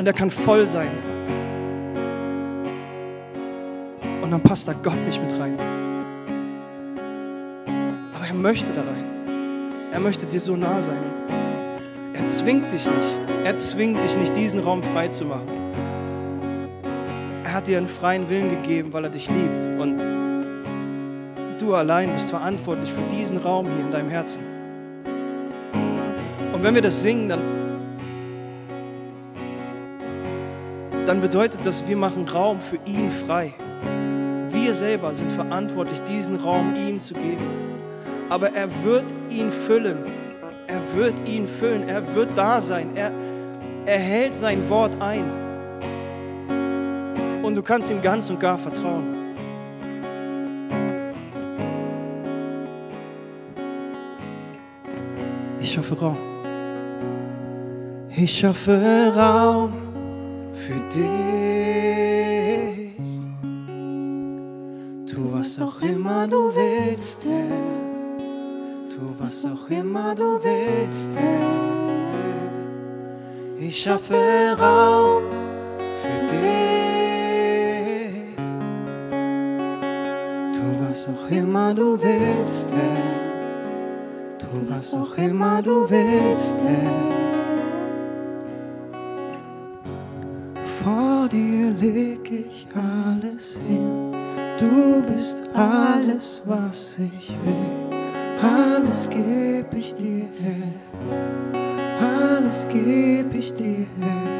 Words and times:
Und 0.00 0.06
er 0.06 0.14
kann 0.14 0.30
voll 0.30 0.66
sein. 0.66 0.88
Und 4.22 4.30
dann 4.30 4.40
passt 4.40 4.66
da 4.66 4.72
Gott 4.72 4.96
nicht 5.04 5.22
mit 5.22 5.38
rein. 5.38 5.58
Aber 8.14 8.26
er 8.26 8.32
möchte 8.32 8.72
da 8.72 8.80
rein. 8.80 9.04
Er 9.92 10.00
möchte 10.00 10.24
dir 10.24 10.40
so 10.40 10.56
nah 10.56 10.80
sein. 10.80 10.96
Er 12.14 12.26
zwingt 12.28 12.64
dich 12.72 12.86
nicht. 12.86 13.44
Er 13.44 13.54
zwingt 13.56 13.98
dich 14.02 14.16
nicht, 14.16 14.34
diesen 14.34 14.60
Raum 14.60 14.82
frei 14.82 15.08
zu 15.08 15.26
machen. 15.26 15.50
Er 17.44 17.52
hat 17.52 17.66
dir 17.66 17.76
einen 17.76 17.88
freien 17.88 18.30
Willen 18.30 18.48
gegeben, 18.62 18.94
weil 18.94 19.04
er 19.04 19.10
dich 19.10 19.28
liebt. 19.28 19.82
Und 19.82 20.00
du 21.58 21.74
allein 21.74 22.10
bist 22.14 22.30
verantwortlich 22.30 22.90
für 22.90 23.02
diesen 23.14 23.36
Raum 23.36 23.66
hier 23.66 23.84
in 23.84 23.92
deinem 23.92 24.08
Herzen. 24.08 24.42
Und 26.54 26.62
wenn 26.64 26.74
wir 26.74 26.80
das 26.80 27.02
singen, 27.02 27.28
dann, 27.28 27.40
dann 31.10 31.20
bedeutet 31.20 31.62
das, 31.64 31.88
wir 31.88 31.96
machen 31.96 32.28
Raum 32.28 32.60
für 32.60 32.78
ihn 32.88 33.10
frei. 33.26 33.52
Wir 34.52 34.72
selber 34.72 35.12
sind 35.12 35.32
verantwortlich, 35.32 36.00
diesen 36.08 36.36
Raum 36.36 36.76
ihm 36.76 37.00
zu 37.00 37.14
geben. 37.14 37.44
Aber 38.28 38.54
er 38.54 38.68
wird 38.84 39.02
ihn 39.28 39.50
füllen. 39.50 39.96
Er 40.68 40.80
wird 40.94 41.14
ihn 41.28 41.48
füllen. 41.48 41.88
Er 41.88 42.14
wird 42.14 42.28
da 42.36 42.60
sein. 42.60 42.90
Er, 42.94 43.10
er 43.86 43.98
hält 43.98 44.36
sein 44.36 44.70
Wort 44.70 44.92
ein. 45.02 45.24
Und 47.42 47.56
du 47.56 47.62
kannst 47.64 47.90
ihm 47.90 48.00
ganz 48.00 48.30
und 48.30 48.38
gar 48.38 48.56
vertrauen. 48.56 49.34
Ich 55.60 55.72
schaffe 55.72 55.98
Raum. 55.98 56.18
Ich 58.16 58.38
schaffe 58.38 59.12
Raum 59.16 59.89
dich. 60.94 62.80
Tu 65.06 65.32
was 65.32 65.58
auch 65.60 65.80
immer 65.82 66.26
du 66.28 66.54
willst. 66.54 67.22
Tu 67.22 69.00
was 69.18 69.44
auch 69.44 69.68
immer 69.70 70.14
du 70.14 70.38
willst. 70.42 71.08
Ich 73.58 73.82
schaffe 73.82 74.56
Raum 74.58 75.22
für 76.02 76.36
dich. 76.36 76.50
Tu 80.54 80.64
was 80.88 81.08
auch 81.08 81.28
immer 81.30 81.74
du 81.74 81.98
willst. 82.00 82.66
Tu 84.38 84.46
was 84.68 84.94
auch 84.94 85.16
immer 85.16 85.62
du 85.62 85.88
willst, 85.88 86.54
Herr. 86.64 87.19
Leg 91.80 92.30
ich 92.30 92.66
alles 92.74 93.56
hin. 93.66 94.12
Du 94.58 95.02
bist 95.02 95.38
alles, 95.54 96.42
was 96.44 96.98
ich 96.98 97.30
will. 97.44 97.98
Alles 98.42 99.08
geb 99.08 99.72
ich 99.74 99.94
dir 99.94 100.26
her. 100.40 100.74
Alles 102.00 102.66
geb 102.68 103.34
ich 103.34 103.52
dir 103.54 103.86
her. 103.98 104.30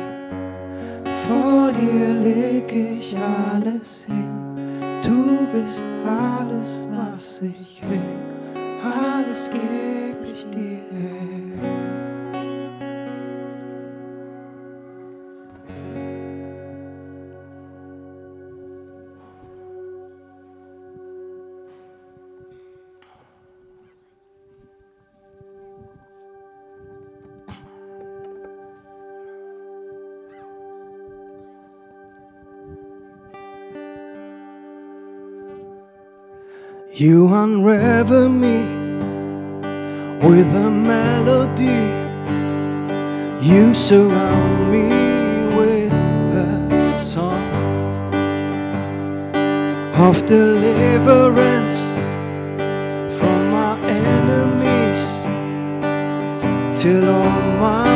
Vor 1.26 1.72
dir 1.72 2.14
leg 2.14 2.70
ich 2.72 3.16
alles 3.52 4.00
hin. 4.06 4.80
Du 5.02 5.46
bist 5.52 5.84
alles, 6.06 6.86
was 6.90 7.40
ich 7.42 7.80
will. 7.88 8.00
Alles 8.84 9.50
geb 9.50 10.09
You 37.00 37.32
unravel 37.32 38.28
me 38.28 38.58
with 40.20 40.54
a 40.54 40.70
melody. 40.70 41.80
You 43.40 43.72
surround 43.72 44.70
me 44.70 44.86
with 45.56 45.90
a 45.92 47.02
song 47.02 47.42
of 49.94 50.26
deliverance 50.26 51.94
from 53.18 53.50
my 53.50 53.80
enemies 53.88 55.24
till 56.82 57.08
all 57.08 57.40
my 57.64 57.89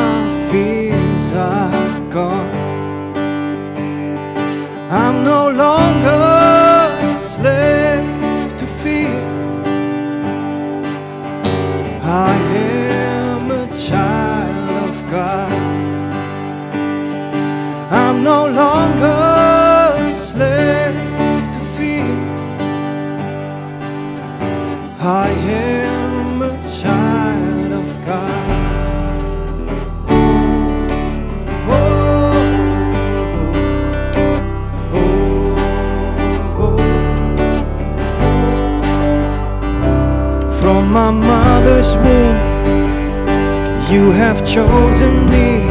chosen 44.44 45.24
me. 45.30 45.63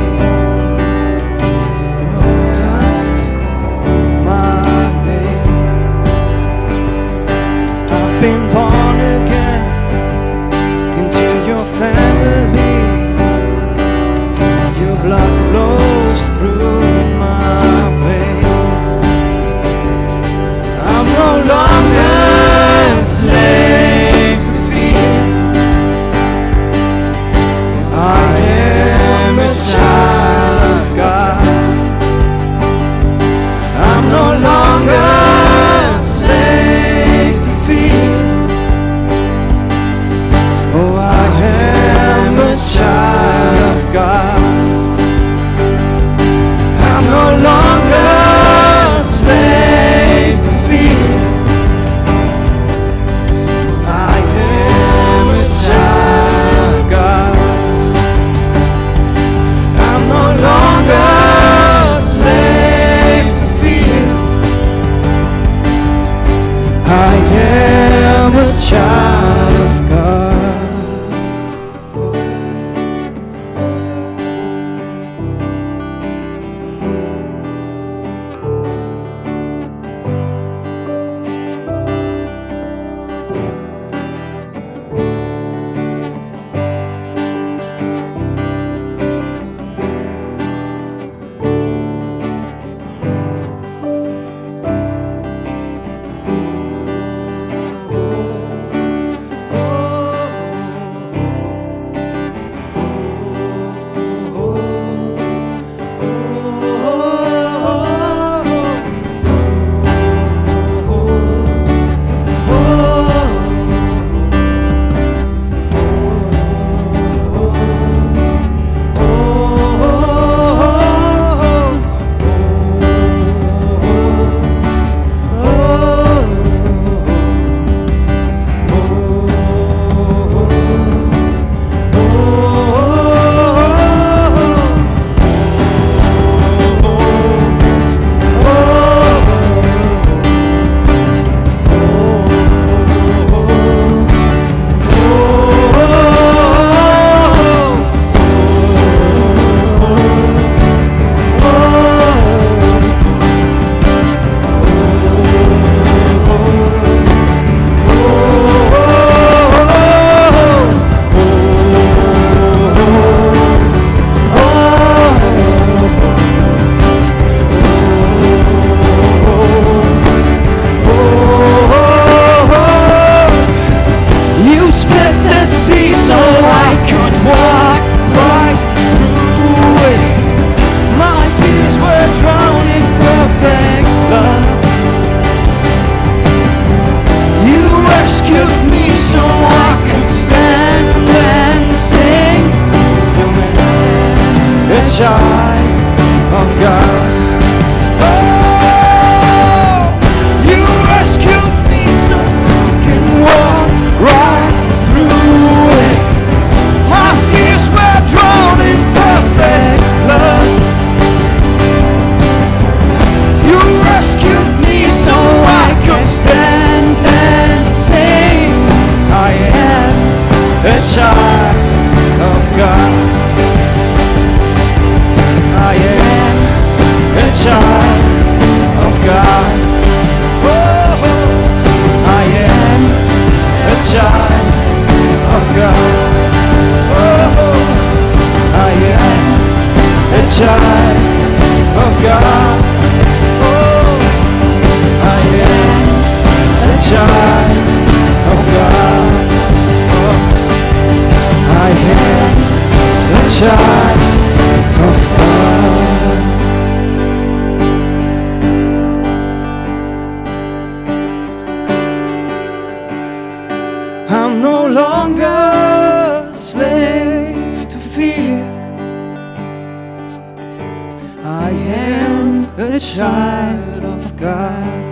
A 272.71 272.79
child 272.79 273.83
of 273.83 274.15
God. 274.15 274.83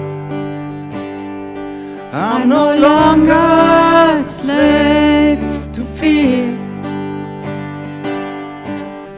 I'm 2.13 2.50
no 2.50 2.75
longer 2.75 3.31
a 3.31 4.23
slave 4.25 5.39
to 5.73 5.83
fear. 5.97 6.57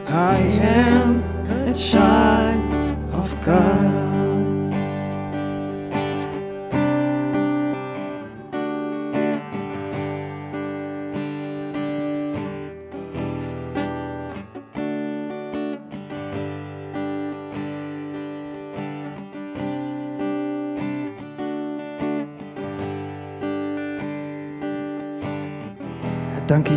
I 0.06 0.38
am 0.38 1.22
a 1.68 1.74
child 1.74 2.33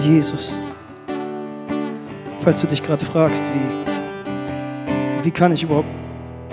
Jesus. 0.07 0.57
Falls 2.41 2.61
du 2.61 2.67
dich 2.67 2.81
gerade 2.81 3.03
fragst, 3.03 3.43
wie, 3.53 5.25
wie 5.25 5.31
kann 5.31 5.51
ich 5.51 5.63
überhaupt 5.63 5.89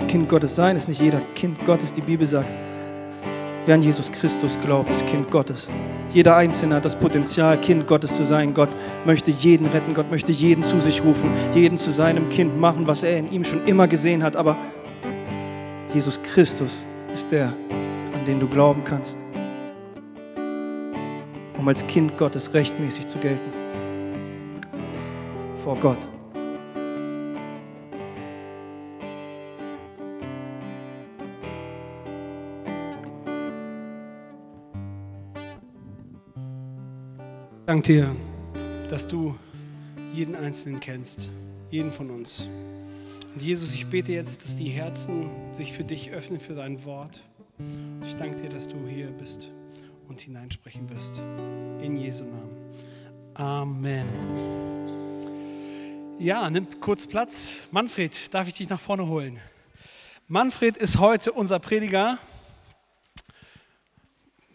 Kind 0.09 0.27
Gottes 0.27 0.55
sein, 0.55 0.75
ist 0.75 0.89
nicht 0.89 1.01
jeder 1.01 1.21
Kind 1.35 1.65
Gottes. 1.65 1.93
Die 1.93 2.01
Bibel 2.01 2.27
sagt, 2.27 2.49
wer 3.65 3.75
an 3.75 3.81
Jesus 3.81 4.11
Christus 4.11 4.59
glaubt, 4.61 4.89
ist 4.89 5.07
Kind 5.07 5.31
Gottes. 5.31 5.69
Jeder 6.11 6.35
Einzelne 6.35 6.75
hat 6.75 6.85
das 6.85 6.95
Potenzial, 6.95 7.57
Kind 7.57 7.87
Gottes 7.87 8.15
zu 8.15 8.25
sein. 8.25 8.53
Gott 8.53 8.69
möchte 9.05 9.31
jeden 9.31 9.67
retten, 9.67 9.93
Gott 9.93 10.11
möchte 10.11 10.33
jeden 10.33 10.63
zu 10.63 10.81
sich 10.81 11.01
rufen, 11.01 11.29
jeden 11.53 11.77
zu 11.77 11.91
seinem 11.91 12.29
Kind 12.29 12.59
machen, 12.59 12.87
was 12.87 13.03
er 13.03 13.17
in 13.17 13.31
ihm 13.31 13.45
schon 13.45 13.65
immer 13.65 13.87
gesehen 13.87 14.21
hat. 14.21 14.35
Aber 14.35 14.57
Jesus 15.93 16.21
Christus 16.21 16.83
ist 17.13 17.31
der, 17.31 17.47
an 17.47 18.25
den 18.27 18.39
du 18.39 18.47
glauben 18.49 18.83
kannst 18.83 19.24
um 21.65 21.69
als 21.69 21.87
Kind 21.87 22.15
Gottes 22.19 22.53
rechtmäßig 22.53 23.07
zu 23.07 23.17
gelten. 23.17 23.51
Vor 25.63 25.75
Gott. 25.77 25.97
Dank 37.65 37.83
dir, 37.85 38.15
dass 38.87 39.07
du 39.07 39.33
jeden 40.13 40.35
Einzelnen 40.35 40.79
kennst, 40.79 41.31
jeden 41.71 41.91
von 41.91 42.11
uns. 42.11 42.47
Und 43.33 43.41
Jesus, 43.41 43.73
ich 43.73 43.87
bete 43.87 44.11
jetzt, 44.11 44.43
dass 44.43 44.55
die 44.55 44.69
Herzen 44.69 45.31
sich 45.51 45.73
für 45.73 45.83
dich 45.83 46.11
öffnen, 46.11 46.39
für 46.39 46.53
dein 46.53 46.85
Wort. 46.85 47.23
Ich 48.03 48.15
danke 48.17 48.39
dir, 48.39 48.49
dass 48.49 48.67
du 48.67 48.75
hier 48.87 49.07
bist 49.07 49.49
und 50.07 50.21
hineinsprechen 50.21 50.89
wirst. 50.89 51.17
In 51.81 51.95
Jesu 51.95 52.23
Namen. 52.25 52.55
Amen. 53.33 54.07
Ja, 56.19 56.49
nimm 56.49 56.79
kurz 56.79 57.07
Platz. 57.07 57.63
Manfred, 57.71 58.33
darf 58.33 58.47
ich 58.47 58.55
dich 58.55 58.69
nach 58.69 58.79
vorne 58.79 59.07
holen? 59.07 59.39
Manfred 60.27 60.77
ist 60.77 60.99
heute 60.99 61.33
unser 61.33 61.59
Prediger. 61.59 62.17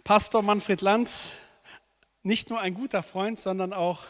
Pastor 0.04 0.42
Manfred 0.42 0.80
Lanz, 0.80 1.32
nicht 2.22 2.50
nur 2.50 2.60
ein 2.60 2.74
guter 2.74 3.02
Freund, 3.02 3.38
sondern 3.38 3.72
auch 3.72 4.06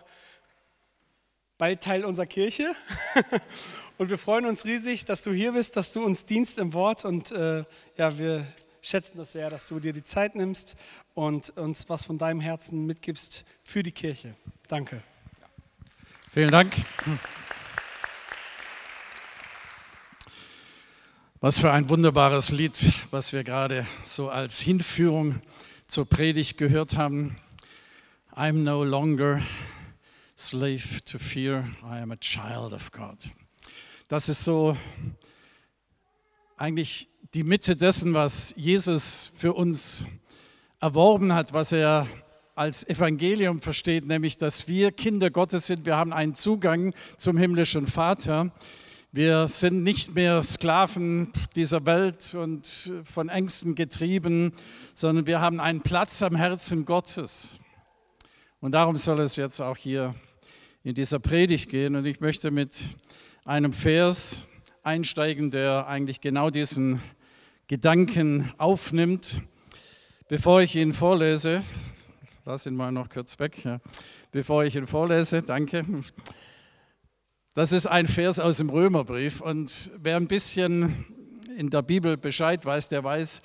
bald 1.58 1.82
Teil 1.82 2.04
unserer 2.04 2.26
Kirche. 2.26 2.72
Und 3.98 4.08
wir 4.08 4.16
freuen 4.16 4.46
uns 4.46 4.64
riesig, 4.64 5.04
dass 5.04 5.22
du 5.22 5.32
hier 5.32 5.52
bist, 5.52 5.76
dass 5.76 5.92
du 5.92 6.02
uns 6.02 6.24
dienst 6.24 6.58
im 6.58 6.72
Wort. 6.72 7.04
Und 7.04 7.32
äh, 7.32 7.64
ja, 7.98 8.18
wir 8.18 8.46
schätzen 8.82 9.18
das 9.18 9.32
sehr, 9.32 9.50
dass 9.50 9.66
du 9.66 9.80
dir 9.80 9.92
die 9.92 10.02
Zeit 10.02 10.34
nimmst 10.34 10.76
und 11.14 11.50
uns 11.50 11.88
was 11.88 12.04
von 12.04 12.18
deinem 12.18 12.40
Herzen 12.40 12.86
mitgibst 12.86 13.44
für 13.62 13.82
die 13.82 13.92
Kirche. 13.92 14.34
Danke. 14.68 15.02
Vielen 16.30 16.50
Dank. 16.50 16.74
Was 21.40 21.58
für 21.58 21.72
ein 21.72 21.88
wunderbares 21.88 22.50
Lied, 22.50 22.92
was 23.10 23.32
wir 23.32 23.44
gerade 23.44 23.86
so 24.04 24.28
als 24.28 24.60
Hinführung 24.60 25.40
zur 25.88 26.08
Predigt 26.08 26.58
gehört 26.58 26.96
haben. 26.96 27.36
I'm 28.34 28.62
no 28.62 28.84
longer 28.84 29.42
slave 30.38 31.02
to 31.04 31.18
fear, 31.18 31.64
I 31.82 31.98
am 32.00 32.12
a 32.12 32.16
child 32.16 32.72
of 32.72 32.92
God. 32.92 33.18
Das 34.08 34.28
ist 34.28 34.44
so 34.44 34.76
eigentlich 36.56 37.09
die 37.34 37.44
Mitte 37.44 37.76
dessen, 37.76 38.12
was 38.12 38.52
Jesus 38.56 39.30
für 39.36 39.52
uns 39.52 40.04
erworben 40.80 41.32
hat, 41.32 41.52
was 41.52 41.70
er 41.70 42.08
als 42.56 42.82
Evangelium 42.88 43.60
versteht, 43.60 44.04
nämlich 44.04 44.36
dass 44.36 44.66
wir 44.66 44.90
Kinder 44.90 45.30
Gottes 45.30 45.68
sind. 45.68 45.86
Wir 45.86 45.96
haben 45.96 46.12
einen 46.12 46.34
Zugang 46.34 46.92
zum 47.16 47.36
himmlischen 47.36 47.86
Vater. 47.86 48.50
Wir 49.12 49.46
sind 49.46 49.84
nicht 49.84 50.16
mehr 50.16 50.42
Sklaven 50.42 51.32
dieser 51.54 51.86
Welt 51.86 52.34
und 52.34 52.92
von 53.04 53.28
Ängsten 53.28 53.76
getrieben, 53.76 54.52
sondern 54.94 55.26
wir 55.26 55.40
haben 55.40 55.60
einen 55.60 55.82
Platz 55.82 56.22
am 56.22 56.34
Herzen 56.34 56.84
Gottes. 56.84 57.58
Und 58.60 58.72
darum 58.72 58.96
soll 58.96 59.20
es 59.20 59.36
jetzt 59.36 59.60
auch 59.60 59.76
hier 59.76 60.16
in 60.82 60.96
dieser 60.96 61.20
Predigt 61.20 61.70
gehen. 61.70 61.94
Und 61.94 62.06
ich 62.06 62.20
möchte 62.20 62.50
mit 62.50 62.82
einem 63.44 63.72
Vers 63.72 64.42
einsteigen, 64.82 65.52
der 65.52 65.86
eigentlich 65.86 66.20
genau 66.20 66.50
diesen 66.50 67.00
Gedanken 67.70 68.52
aufnimmt. 68.58 69.42
Bevor 70.28 70.60
ich 70.60 70.74
ihn 70.74 70.92
vorlese, 70.92 71.62
lass 72.44 72.66
ihn 72.66 72.74
mal 72.74 72.90
noch 72.90 73.08
kurz 73.08 73.38
weg, 73.38 73.64
ja. 73.64 73.78
bevor 74.32 74.64
ich 74.64 74.74
ihn 74.74 74.88
vorlese, 74.88 75.40
danke. 75.40 75.84
Das 77.54 77.70
ist 77.70 77.86
ein 77.86 78.08
Vers 78.08 78.40
aus 78.40 78.56
dem 78.56 78.70
Römerbrief 78.70 79.40
und 79.40 79.92
wer 79.96 80.16
ein 80.16 80.26
bisschen 80.26 81.06
in 81.56 81.70
der 81.70 81.82
Bibel 81.82 82.16
Bescheid 82.16 82.64
weiß, 82.64 82.88
der 82.88 83.04
weiß, 83.04 83.40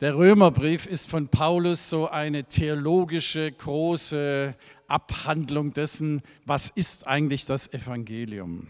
der 0.00 0.16
Römerbrief 0.16 0.86
ist 0.86 1.10
von 1.10 1.28
Paulus 1.28 1.90
so 1.90 2.08
eine 2.08 2.44
theologische 2.44 3.52
große 3.52 4.54
Abhandlung 4.86 5.74
dessen, 5.74 6.22
was 6.46 6.70
ist 6.70 7.06
eigentlich 7.06 7.44
das 7.44 7.70
Evangelium? 7.74 8.68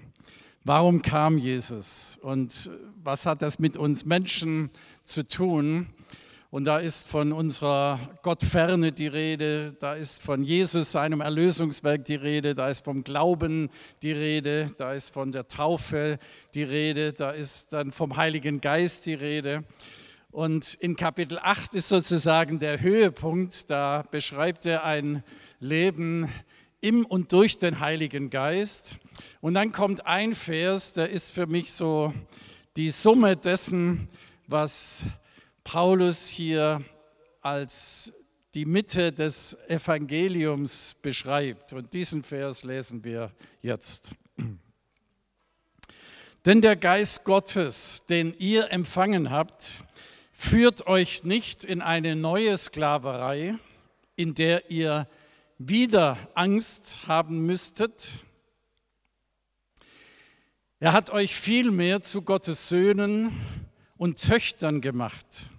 Warum 0.64 1.00
kam 1.00 1.38
Jesus 1.38 2.18
und 2.20 2.70
was 3.02 3.24
hat 3.24 3.40
das 3.40 3.58
mit 3.58 3.78
uns 3.78 4.04
Menschen 4.04 4.68
zu 5.04 5.26
tun? 5.26 5.86
Und 6.50 6.66
da 6.66 6.76
ist 6.76 7.08
von 7.08 7.32
unserer 7.32 7.98
Gottferne 8.20 8.92
die 8.92 9.06
Rede, 9.06 9.72
da 9.80 9.94
ist 9.94 10.20
von 10.20 10.42
Jesus, 10.42 10.92
seinem 10.92 11.22
Erlösungswerk 11.22 12.04
die 12.04 12.16
Rede, 12.16 12.54
da 12.54 12.68
ist 12.68 12.84
vom 12.84 13.04
Glauben 13.04 13.70
die 14.02 14.12
Rede, 14.12 14.66
da 14.76 14.92
ist 14.92 15.14
von 15.14 15.32
der 15.32 15.48
Taufe 15.48 16.18
die 16.52 16.64
Rede, 16.64 17.14
da 17.14 17.30
ist 17.30 17.72
dann 17.72 17.90
vom 17.90 18.16
Heiligen 18.16 18.60
Geist 18.60 19.06
die 19.06 19.14
Rede. 19.14 19.64
Und 20.30 20.74
in 20.74 20.94
Kapitel 20.94 21.38
8 21.38 21.74
ist 21.74 21.88
sozusagen 21.88 22.58
der 22.58 22.82
Höhepunkt, 22.82 23.70
da 23.70 24.04
beschreibt 24.10 24.66
er 24.66 24.84
ein 24.84 25.24
Leben 25.58 26.28
im 26.80 27.04
und 27.04 27.32
durch 27.32 27.58
den 27.58 27.80
Heiligen 27.80 28.30
Geist. 28.30 28.94
Und 29.40 29.54
dann 29.54 29.72
kommt 29.72 30.06
ein 30.06 30.34
Vers, 30.34 30.92
der 30.92 31.10
ist 31.10 31.32
für 31.32 31.46
mich 31.46 31.72
so 31.72 32.12
die 32.76 32.90
Summe 32.90 33.36
dessen, 33.36 34.08
was 34.46 35.04
Paulus 35.64 36.28
hier 36.28 36.82
als 37.40 38.12
die 38.54 38.64
Mitte 38.64 39.12
des 39.12 39.56
Evangeliums 39.68 40.96
beschreibt. 41.00 41.72
Und 41.72 41.92
diesen 41.92 42.22
Vers 42.22 42.64
lesen 42.64 43.04
wir 43.04 43.30
jetzt. 43.60 44.12
Denn 46.46 46.62
der 46.62 46.76
Geist 46.76 47.24
Gottes, 47.24 48.04
den 48.08 48.34
ihr 48.38 48.72
empfangen 48.72 49.30
habt, 49.30 49.84
führt 50.32 50.86
euch 50.86 51.22
nicht 51.22 51.64
in 51.64 51.82
eine 51.82 52.16
neue 52.16 52.56
Sklaverei, 52.56 53.56
in 54.16 54.34
der 54.34 54.70
ihr 54.70 55.06
wieder 55.62 56.16
Angst 56.34 57.06
haben 57.06 57.44
müsstet. 57.44 58.12
Er 60.78 60.94
hat 60.94 61.10
euch 61.10 61.34
vielmehr 61.34 62.00
zu 62.00 62.22
Gottes 62.22 62.70
Söhnen 62.70 63.38
und 63.98 64.26
Töchtern 64.26 64.80
gemacht. 64.80 65.50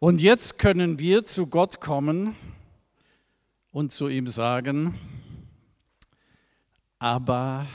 Und 0.00 0.20
jetzt 0.20 0.58
können 0.58 0.98
wir 0.98 1.24
zu 1.24 1.46
Gott 1.46 1.80
kommen 1.80 2.34
und 3.70 3.92
zu 3.92 4.08
ihm 4.08 4.26
sagen, 4.26 4.98
aber 6.98 7.68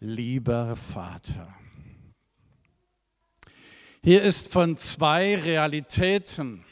lieber 0.00 0.76
Vater. 0.76 1.54
Hier 4.02 4.22
ist 4.22 4.50
von 4.50 4.78
zwei 4.78 5.36
Realitäten, 5.36 6.64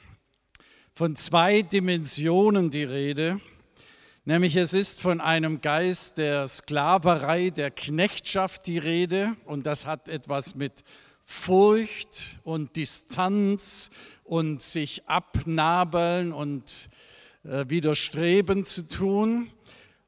von 0.97 1.15
zwei 1.15 1.61
Dimensionen 1.61 2.71
die 2.71 2.83
Rede. 2.83 3.39
Nämlich 4.25 4.57
es 4.57 4.73
ist 4.73 5.03
von 5.03 5.21
einem 5.21 5.61
Geist 5.61 6.17
der 6.17 6.49
Sklaverei, 6.49 7.51
der 7.51 7.71
Knechtschaft 7.71 8.67
die 8.67 8.79
Rede 8.79 9.37
und 9.45 9.67
das 9.67 9.85
hat 9.85 10.09
etwas 10.09 10.55
mit 10.55 10.85
Furcht 11.23 12.39
und 12.45 12.77
Distanz 12.77 13.91
und 14.25 14.63
sich 14.63 15.07
abnabeln 15.07 16.33
und 16.33 16.89
äh, 17.45 17.67
widerstreben 17.69 18.65
zu 18.65 18.89
tun. 18.89 19.51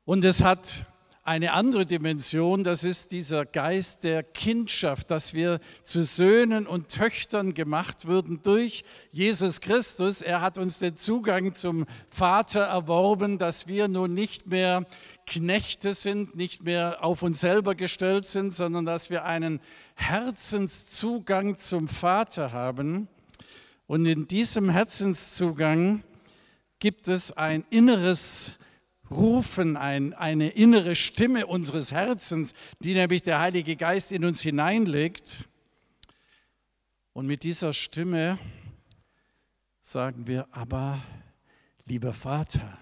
Und 0.07 0.25
es 0.25 0.42
hat 0.42 0.87
eine 1.29 1.53
andere 1.53 1.85
Dimension, 1.85 2.65
das 2.65 2.85
ist 2.85 3.13
dieser 3.13 3.45
Geist 3.45 4.03
der 4.03 4.23
Kindschaft, 4.23 5.11
dass 5.11 5.35
wir 5.35 5.61
zu 5.83 6.03
Söhnen 6.03 6.67
und 6.67 6.89
Töchtern 6.89 7.53
gemacht 7.53 8.07
würden 8.07 8.41
durch 8.43 8.83
Jesus 9.11 9.61
Christus. 9.61 10.23
Er 10.23 10.41
hat 10.41 10.57
uns 10.57 10.79
den 10.79 10.97
Zugang 10.97 11.53
zum 11.53 11.85
Vater 12.09 12.63
erworben, 12.63 13.37
dass 13.37 13.67
wir 13.67 13.89
nun 13.89 14.15
nicht 14.15 14.47
mehr 14.47 14.87
Knechte 15.27 15.93
sind, 15.93 16.35
nicht 16.35 16.65
mehr 16.65 17.05
auf 17.05 17.23
uns 17.23 17.41
selber 17.41 17.75
gestellt 17.75 18.25
sind, 18.25 18.55
sondern 18.55 18.87
dass 18.87 19.11
wir 19.11 19.27
einen 19.27 19.61
Herzenszugang 19.97 21.57
zum 21.57 21.89
Vater 21.89 22.53
haben. 22.53 23.07
Und 23.87 24.07
in 24.07 24.29
diesem 24.29 24.71
Herzenszugang 24.71 26.03
gibt 26.79 27.07
es 27.07 27.33
ein 27.33 27.67
inneres 27.69 28.55
rufen, 29.11 29.77
ein, 29.77 30.15
eine 30.15 30.50
innere 30.50 30.97
Stimme 30.97 31.47
unseres 31.47 31.93
Herzens, 31.93 32.55
die 32.81 32.95
nämlich 32.95 33.23
der 33.23 33.41
Heilige 33.41 33.77
Geist 33.77 34.12
in 34.12 34.25
uns 34.25 34.41
hineinlegt. 34.41 35.45
Und 37.12 37.27
mit 37.27 37.43
dieser 37.43 37.73
Stimme 37.73 38.38
sagen 39.81 40.27
wir, 40.27 40.47
aber 40.50 41.03
lieber 41.87 42.12
Vater, 42.12 42.79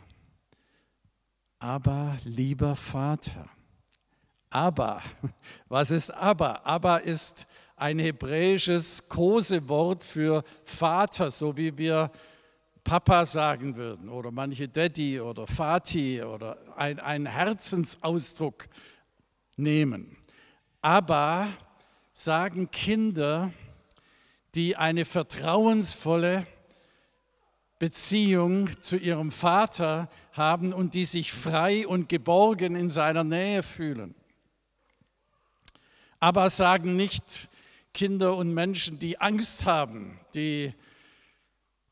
aber 1.58 2.16
lieber 2.24 2.76
Vater. 2.76 3.48
Aber, 4.50 5.02
was 5.68 5.90
ist 5.90 6.10
aber? 6.10 6.66
Aber 6.66 7.02
ist 7.02 7.46
ein 7.76 7.98
hebräisches 7.98 9.08
Kosewort 9.08 10.02
für 10.02 10.44
Vater, 10.64 11.30
so 11.30 11.56
wie 11.56 11.76
wir 11.76 12.10
Papa 12.86 13.26
sagen 13.26 13.74
würden 13.74 14.08
oder 14.08 14.30
manche 14.30 14.68
Daddy 14.68 15.20
oder 15.20 15.48
Vati 15.48 16.22
oder 16.22 16.56
ein, 16.76 17.00
einen 17.00 17.26
Herzensausdruck 17.26 18.68
nehmen. 19.56 20.16
Aber 20.82 21.48
sagen 22.12 22.70
Kinder, 22.70 23.52
die 24.54 24.76
eine 24.76 25.04
vertrauensvolle 25.04 26.46
Beziehung 27.80 28.70
zu 28.80 28.96
ihrem 28.96 29.32
Vater 29.32 30.08
haben 30.30 30.72
und 30.72 30.94
die 30.94 31.06
sich 31.06 31.32
frei 31.32 31.88
und 31.88 32.08
geborgen 32.08 32.76
in 32.76 32.88
seiner 32.88 33.24
Nähe 33.24 33.64
fühlen. 33.64 34.14
Aber 36.20 36.50
sagen 36.50 36.94
nicht 36.94 37.48
Kinder 37.92 38.36
und 38.36 38.54
Menschen, 38.54 39.00
die 39.00 39.20
Angst 39.20 39.66
haben, 39.66 40.20
die 40.36 40.72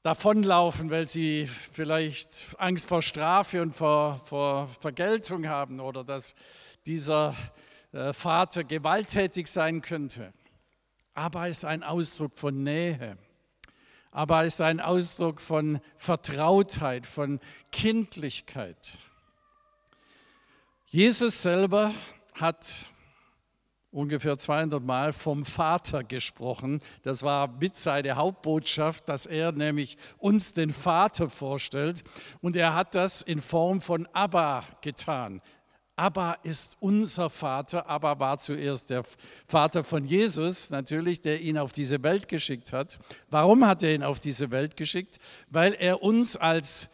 davonlaufen, 0.05 0.91
weil 0.91 1.09
sie 1.09 1.47
vielleicht 1.47 2.55
Angst 2.59 2.87
vor 2.87 3.01
Strafe 3.01 3.63
und 3.63 3.75
vor, 3.75 4.21
vor 4.27 4.69
Vergeltung 4.69 5.49
haben 5.49 5.81
oder 5.81 6.05
dass 6.05 6.35
dieser 6.85 7.35
äh, 7.93 8.13
Vater 8.13 8.65
gewalttätig 8.65 9.49
sein 9.49 9.81
könnte. 9.81 10.35
Aber 11.15 11.49
es 11.49 11.59
ist 11.59 11.65
ein 11.65 11.83
Ausdruck 11.83 12.35
von 12.37 12.63
Nähe. 12.63 13.17
Aber 14.11 14.45
es 14.45 14.55
ist 14.55 14.61
ein 14.61 14.79
Ausdruck 14.79 15.41
von 15.41 15.81
Vertrautheit, 15.97 17.07
von 17.07 17.41
Kindlichkeit. 17.73 18.99
Jesus 20.85 21.41
selber 21.41 21.95
hat 22.35 22.75
ungefähr 23.95 24.37
200 24.37 24.83
Mal 24.83 25.13
vom 25.13 25.45
Vater 25.45 26.03
gesprochen. 26.03 26.81
Das 27.03 27.23
war 27.23 27.49
mit 27.49 27.77
seine 27.77 28.17
Hauptbotschaft, 28.17 29.09
dass 29.09 29.25
er 29.25 29.53
nämlich 29.53 29.97
uns 30.19 30.53
den 30.53 30.71
Vater 30.71 31.31
vorstellt. 31.31 32.03
Und 32.43 32.57
er 32.57 32.75
hat 32.75 32.95
das 32.95 33.23
in 33.23 33.41
Form 33.41 33.81
von 33.81 34.07
Abba 34.13 34.65
getan. 34.81 35.41
Abba 35.97 36.33
ist 36.43 36.77
unser 36.81 37.31
Vater. 37.31 37.89
Abba 37.89 38.19
war 38.19 38.39
zuerst 38.39 38.91
der 38.91 39.05
Vater 39.47 39.85
von 39.85 40.05
Jesus, 40.05 40.71
natürlich, 40.71 41.21
der 41.21 41.41
ihn 41.41 41.57
auf 41.57 41.71
diese 41.71 42.03
Welt 42.03 42.27
geschickt 42.27 42.73
hat. 42.73 42.99
Warum 43.31 43.65
hat 43.65 43.85
er 43.85 43.95
ihn 43.95 44.03
auf 44.03 44.19
diese 44.19 44.51
Welt 44.51 44.77
geschickt? 44.77 45.19
Weil 45.51 45.73
er 45.75 46.03
uns 46.03 46.37
als 46.37 46.89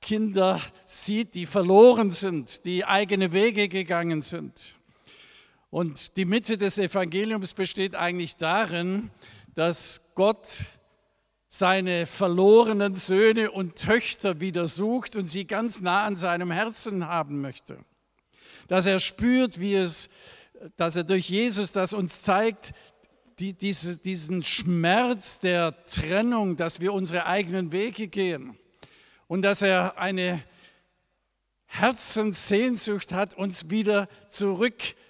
Kinder 0.00 0.62
sieht, 0.86 1.34
die 1.34 1.44
verloren 1.44 2.08
sind, 2.08 2.64
die 2.64 2.86
eigene 2.86 3.32
Wege 3.32 3.68
gegangen 3.68 4.22
sind. 4.22 4.77
Und 5.70 6.16
die 6.16 6.24
Mitte 6.24 6.56
des 6.56 6.78
Evangeliums 6.78 7.52
besteht 7.52 7.94
eigentlich 7.94 8.36
darin, 8.36 9.10
dass 9.54 10.12
Gott 10.14 10.64
seine 11.46 12.06
verlorenen 12.06 12.94
Söhne 12.94 13.50
und 13.50 13.76
Töchter 13.76 14.40
wieder 14.40 14.66
sucht 14.66 15.16
und 15.16 15.26
sie 15.26 15.46
ganz 15.46 15.80
nah 15.80 16.04
an 16.04 16.16
seinem 16.16 16.50
Herzen 16.50 17.06
haben 17.06 17.40
möchte. 17.40 17.78
Dass 18.66 18.86
er 18.86 19.00
spürt, 19.00 19.60
wie 19.60 19.74
es, 19.74 20.08
dass 20.76 20.96
er 20.96 21.04
durch 21.04 21.28
Jesus 21.28 21.72
das 21.72 21.92
uns 21.92 22.22
zeigt, 22.22 22.72
die, 23.38 23.54
diese, 23.54 23.98
diesen 23.98 24.42
Schmerz 24.42 25.38
der 25.38 25.84
Trennung, 25.84 26.56
dass 26.56 26.80
wir 26.80 26.92
unsere 26.92 27.26
eigenen 27.26 27.72
Wege 27.72 28.08
gehen 28.08 28.58
und 29.26 29.42
dass 29.42 29.62
er 29.62 29.98
eine 29.98 30.42
Herzenssehnsucht 31.66 33.12
hat, 33.12 33.34
uns 33.34 33.70
wieder 33.70 34.08
zurück 34.28 34.80
zu 34.80 35.07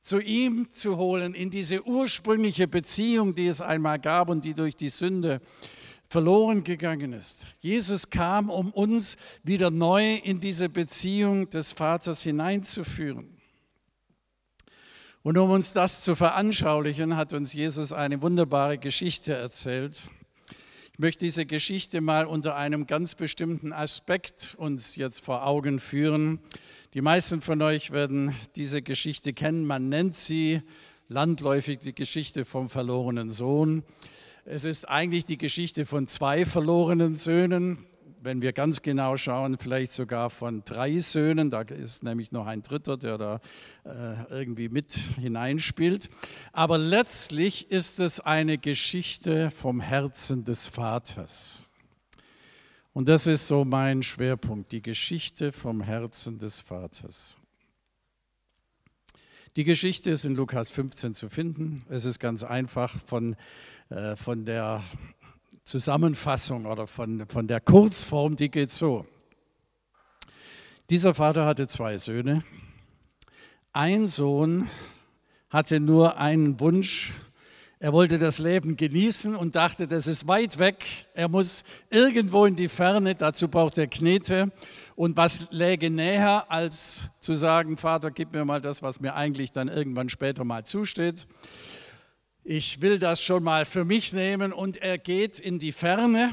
zu 0.00 0.18
ihm 0.18 0.70
zu 0.70 0.96
holen, 0.96 1.34
in 1.34 1.50
diese 1.50 1.86
ursprüngliche 1.86 2.66
Beziehung, 2.66 3.34
die 3.34 3.46
es 3.46 3.60
einmal 3.60 3.98
gab 3.98 4.28
und 4.28 4.44
die 4.44 4.54
durch 4.54 4.76
die 4.76 4.88
Sünde 4.88 5.40
verloren 6.08 6.64
gegangen 6.64 7.12
ist. 7.12 7.46
Jesus 7.60 8.10
kam, 8.10 8.50
um 8.50 8.72
uns 8.72 9.16
wieder 9.44 9.70
neu 9.70 10.16
in 10.16 10.40
diese 10.40 10.68
Beziehung 10.68 11.48
des 11.50 11.72
Vaters 11.72 12.22
hineinzuführen. 12.22 13.36
Und 15.22 15.36
um 15.36 15.50
uns 15.50 15.74
das 15.74 16.02
zu 16.02 16.16
veranschaulichen, 16.16 17.14
hat 17.14 17.34
uns 17.34 17.52
Jesus 17.52 17.92
eine 17.92 18.22
wunderbare 18.22 18.78
Geschichte 18.78 19.34
erzählt. 19.34 20.08
Ich 20.94 20.98
möchte 20.98 21.26
diese 21.26 21.46
Geschichte 21.46 22.00
mal 22.00 22.24
unter 22.24 22.56
einem 22.56 22.86
ganz 22.86 23.14
bestimmten 23.14 23.72
Aspekt 23.72 24.54
uns 24.58 24.96
jetzt 24.96 25.20
vor 25.20 25.46
Augen 25.46 25.78
führen. 25.78 26.40
Die 26.92 27.02
meisten 27.02 27.40
von 27.40 27.62
euch 27.62 27.92
werden 27.92 28.34
diese 28.56 28.82
Geschichte 28.82 29.32
kennen. 29.32 29.64
Man 29.64 29.88
nennt 29.88 30.16
sie 30.16 30.60
landläufig 31.06 31.78
die 31.78 31.94
Geschichte 31.94 32.44
vom 32.44 32.68
verlorenen 32.68 33.30
Sohn. 33.30 33.84
Es 34.44 34.64
ist 34.64 34.88
eigentlich 34.88 35.24
die 35.24 35.38
Geschichte 35.38 35.86
von 35.86 36.08
zwei 36.08 36.44
verlorenen 36.44 37.14
Söhnen, 37.14 37.78
wenn 38.24 38.42
wir 38.42 38.52
ganz 38.52 38.82
genau 38.82 39.16
schauen, 39.16 39.56
vielleicht 39.56 39.92
sogar 39.92 40.30
von 40.30 40.64
drei 40.64 40.98
Söhnen. 40.98 41.48
Da 41.48 41.60
ist 41.60 42.02
nämlich 42.02 42.32
noch 42.32 42.48
ein 42.48 42.62
dritter, 42.62 42.96
der 42.96 43.18
da 43.18 43.40
äh, 43.84 44.28
irgendwie 44.28 44.68
mit 44.68 44.92
hineinspielt. 44.92 46.10
Aber 46.52 46.76
letztlich 46.76 47.70
ist 47.70 48.00
es 48.00 48.18
eine 48.18 48.58
Geschichte 48.58 49.52
vom 49.52 49.80
Herzen 49.80 50.42
des 50.42 50.66
Vaters. 50.66 51.62
Und 52.92 53.08
das 53.08 53.26
ist 53.26 53.46
so 53.46 53.64
mein 53.64 54.02
Schwerpunkt, 54.02 54.72
die 54.72 54.82
Geschichte 54.82 55.52
vom 55.52 55.80
Herzen 55.80 56.38
des 56.38 56.58
Vaters. 56.58 57.36
Die 59.56 59.64
Geschichte 59.64 60.10
ist 60.10 60.24
in 60.24 60.34
Lukas 60.34 60.70
15 60.70 61.14
zu 61.14 61.28
finden. 61.28 61.84
Es 61.88 62.04
ist 62.04 62.18
ganz 62.18 62.42
einfach 62.42 62.98
von, 63.06 63.36
äh, 63.88 64.16
von 64.16 64.44
der 64.44 64.82
Zusammenfassung 65.64 66.66
oder 66.66 66.86
von, 66.86 67.26
von 67.28 67.46
der 67.46 67.60
Kurzform, 67.60 68.34
die 68.34 68.50
geht 68.50 68.70
so. 68.70 69.06
Dieser 70.88 71.14
Vater 71.14 71.46
hatte 71.46 71.68
zwei 71.68 71.96
Söhne. 71.98 72.42
Ein 73.72 74.06
Sohn 74.06 74.68
hatte 75.48 75.78
nur 75.78 76.16
einen 76.16 76.58
Wunsch. 76.58 77.12
Er 77.82 77.94
wollte 77.94 78.18
das 78.18 78.38
Leben 78.38 78.76
genießen 78.76 79.34
und 79.34 79.56
dachte, 79.56 79.88
das 79.88 80.06
ist 80.06 80.28
weit 80.28 80.58
weg. 80.58 80.84
Er 81.14 81.28
muss 81.28 81.64
irgendwo 81.88 82.44
in 82.44 82.54
die 82.54 82.68
Ferne. 82.68 83.14
Dazu 83.14 83.48
braucht 83.48 83.78
er 83.78 83.86
Knete. 83.86 84.52
Und 84.96 85.16
was 85.16 85.50
läge 85.50 85.88
näher, 85.88 86.44
als 86.50 87.08
zu 87.20 87.32
sagen, 87.32 87.78
Vater, 87.78 88.10
gib 88.10 88.32
mir 88.32 88.44
mal 88.44 88.60
das, 88.60 88.82
was 88.82 89.00
mir 89.00 89.14
eigentlich 89.14 89.50
dann 89.50 89.68
irgendwann 89.68 90.10
später 90.10 90.44
mal 90.44 90.64
zusteht 90.64 91.26
ich 92.42 92.80
will 92.80 92.98
das 92.98 93.22
schon 93.22 93.44
mal 93.44 93.64
für 93.64 93.84
mich 93.84 94.12
nehmen 94.12 94.52
und 94.52 94.78
er 94.78 94.98
geht 94.98 95.38
in 95.38 95.58
die 95.58 95.72
Ferne 95.72 96.32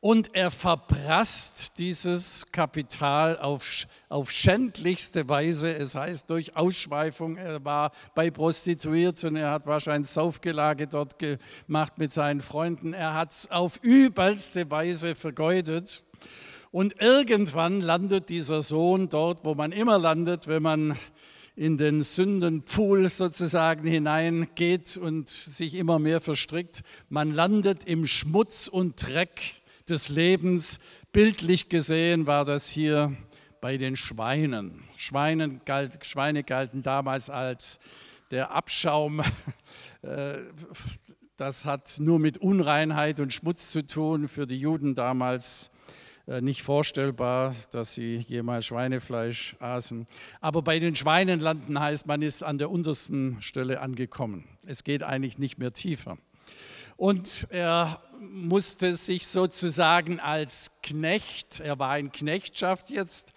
und 0.00 0.34
er 0.34 0.50
verprasst 0.50 1.78
dieses 1.78 2.50
Kapital 2.52 3.38
auf, 3.38 3.86
auf 4.08 4.30
schändlichste 4.30 5.28
Weise. 5.28 5.74
Es 5.74 5.94
heißt 5.94 6.30
durch 6.30 6.56
Ausschweifung, 6.56 7.36
er 7.36 7.62
war 7.64 7.92
bei 8.14 8.30
Prostituierten, 8.30 9.36
er 9.36 9.50
hat 9.50 9.66
wahrscheinlich 9.66 10.10
Saufgelage 10.10 10.86
dort 10.86 11.18
gemacht 11.18 11.98
mit 11.98 12.12
seinen 12.12 12.40
Freunden, 12.40 12.94
er 12.94 13.14
hat 13.14 13.32
es 13.32 13.50
auf 13.50 13.78
übelste 13.82 14.70
Weise 14.70 15.14
vergeudet. 15.14 16.02
Und 16.72 17.00
irgendwann 17.02 17.80
landet 17.80 18.28
dieser 18.28 18.62
Sohn 18.62 19.08
dort, 19.08 19.44
wo 19.44 19.54
man 19.54 19.72
immer 19.72 19.98
landet, 19.98 20.46
wenn 20.46 20.62
man 20.62 20.96
in 21.56 21.76
den 21.76 22.02
Sündenpool 22.02 23.08
sozusagen 23.08 23.86
hineingeht 23.86 24.96
und 24.96 25.28
sich 25.28 25.74
immer 25.74 25.98
mehr 25.98 26.20
verstrickt. 26.20 26.82
Man 27.10 27.32
landet 27.32 27.84
im 27.84 28.06
Schmutz 28.06 28.68
und 28.68 29.06
Dreck 29.06 29.59
des 29.90 30.08
Lebens. 30.08 30.78
Bildlich 31.12 31.68
gesehen 31.68 32.26
war 32.26 32.44
das 32.44 32.68
hier 32.68 33.16
bei 33.60 33.76
den 33.76 33.96
Schweinen. 33.96 34.84
Schweine, 34.96 35.60
galt, 35.64 36.04
Schweine 36.06 36.44
galten 36.44 36.82
damals 36.82 37.28
als 37.28 37.78
der 38.30 38.52
Abschaum. 38.52 39.22
Äh, 40.02 40.38
das 41.36 41.66
hat 41.66 41.96
nur 41.98 42.18
mit 42.18 42.38
Unreinheit 42.38 43.20
und 43.20 43.34
Schmutz 43.34 43.70
zu 43.70 43.84
tun. 43.84 44.28
Für 44.28 44.46
die 44.46 44.56
Juden 44.56 44.94
damals 44.94 45.70
äh, 46.26 46.40
nicht 46.40 46.62
vorstellbar, 46.62 47.54
dass 47.70 47.92
sie 47.92 48.16
jemals 48.16 48.64
Schweinefleisch 48.64 49.56
aßen. 49.60 50.06
Aber 50.40 50.62
bei 50.62 50.78
den 50.78 50.96
Schweinen 50.96 51.38
landen 51.38 51.78
heißt, 51.78 52.06
man 52.06 52.22
ist 52.22 52.42
an 52.42 52.56
der 52.56 52.70
untersten 52.70 53.42
Stelle 53.42 53.80
angekommen. 53.80 54.44
Es 54.64 54.84
geht 54.84 55.02
eigentlich 55.02 55.36
nicht 55.36 55.58
mehr 55.58 55.72
tiefer. 55.72 56.16
Und 56.96 57.46
er 57.50 58.00
musste 58.20 58.94
sich 58.94 59.26
sozusagen 59.26 60.20
als 60.20 60.70
Knecht, 60.82 61.60
er 61.60 61.78
war 61.78 61.98
in 61.98 62.12
Knechtschaft 62.12 62.90
jetzt, 62.90 63.32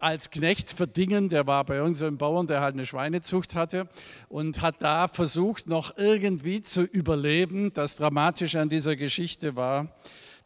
als 0.00 0.30
Knecht 0.30 0.72
verdingen, 0.72 1.28
der 1.28 1.46
war 1.46 1.64
bei 1.64 1.82
unserem 1.82 2.18
Bauern, 2.18 2.46
der 2.46 2.60
halt 2.60 2.74
eine 2.74 2.86
Schweinezucht 2.86 3.54
hatte 3.54 3.88
und 4.28 4.60
hat 4.60 4.82
da 4.82 5.08
versucht, 5.08 5.68
noch 5.68 5.96
irgendwie 5.96 6.60
zu 6.60 6.82
überleben. 6.82 7.72
Das 7.72 7.96
Dramatische 7.96 8.60
an 8.60 8.68
dieser 8.68 8.96
Geschichte 8.96 9.54
war, 9.54 9.96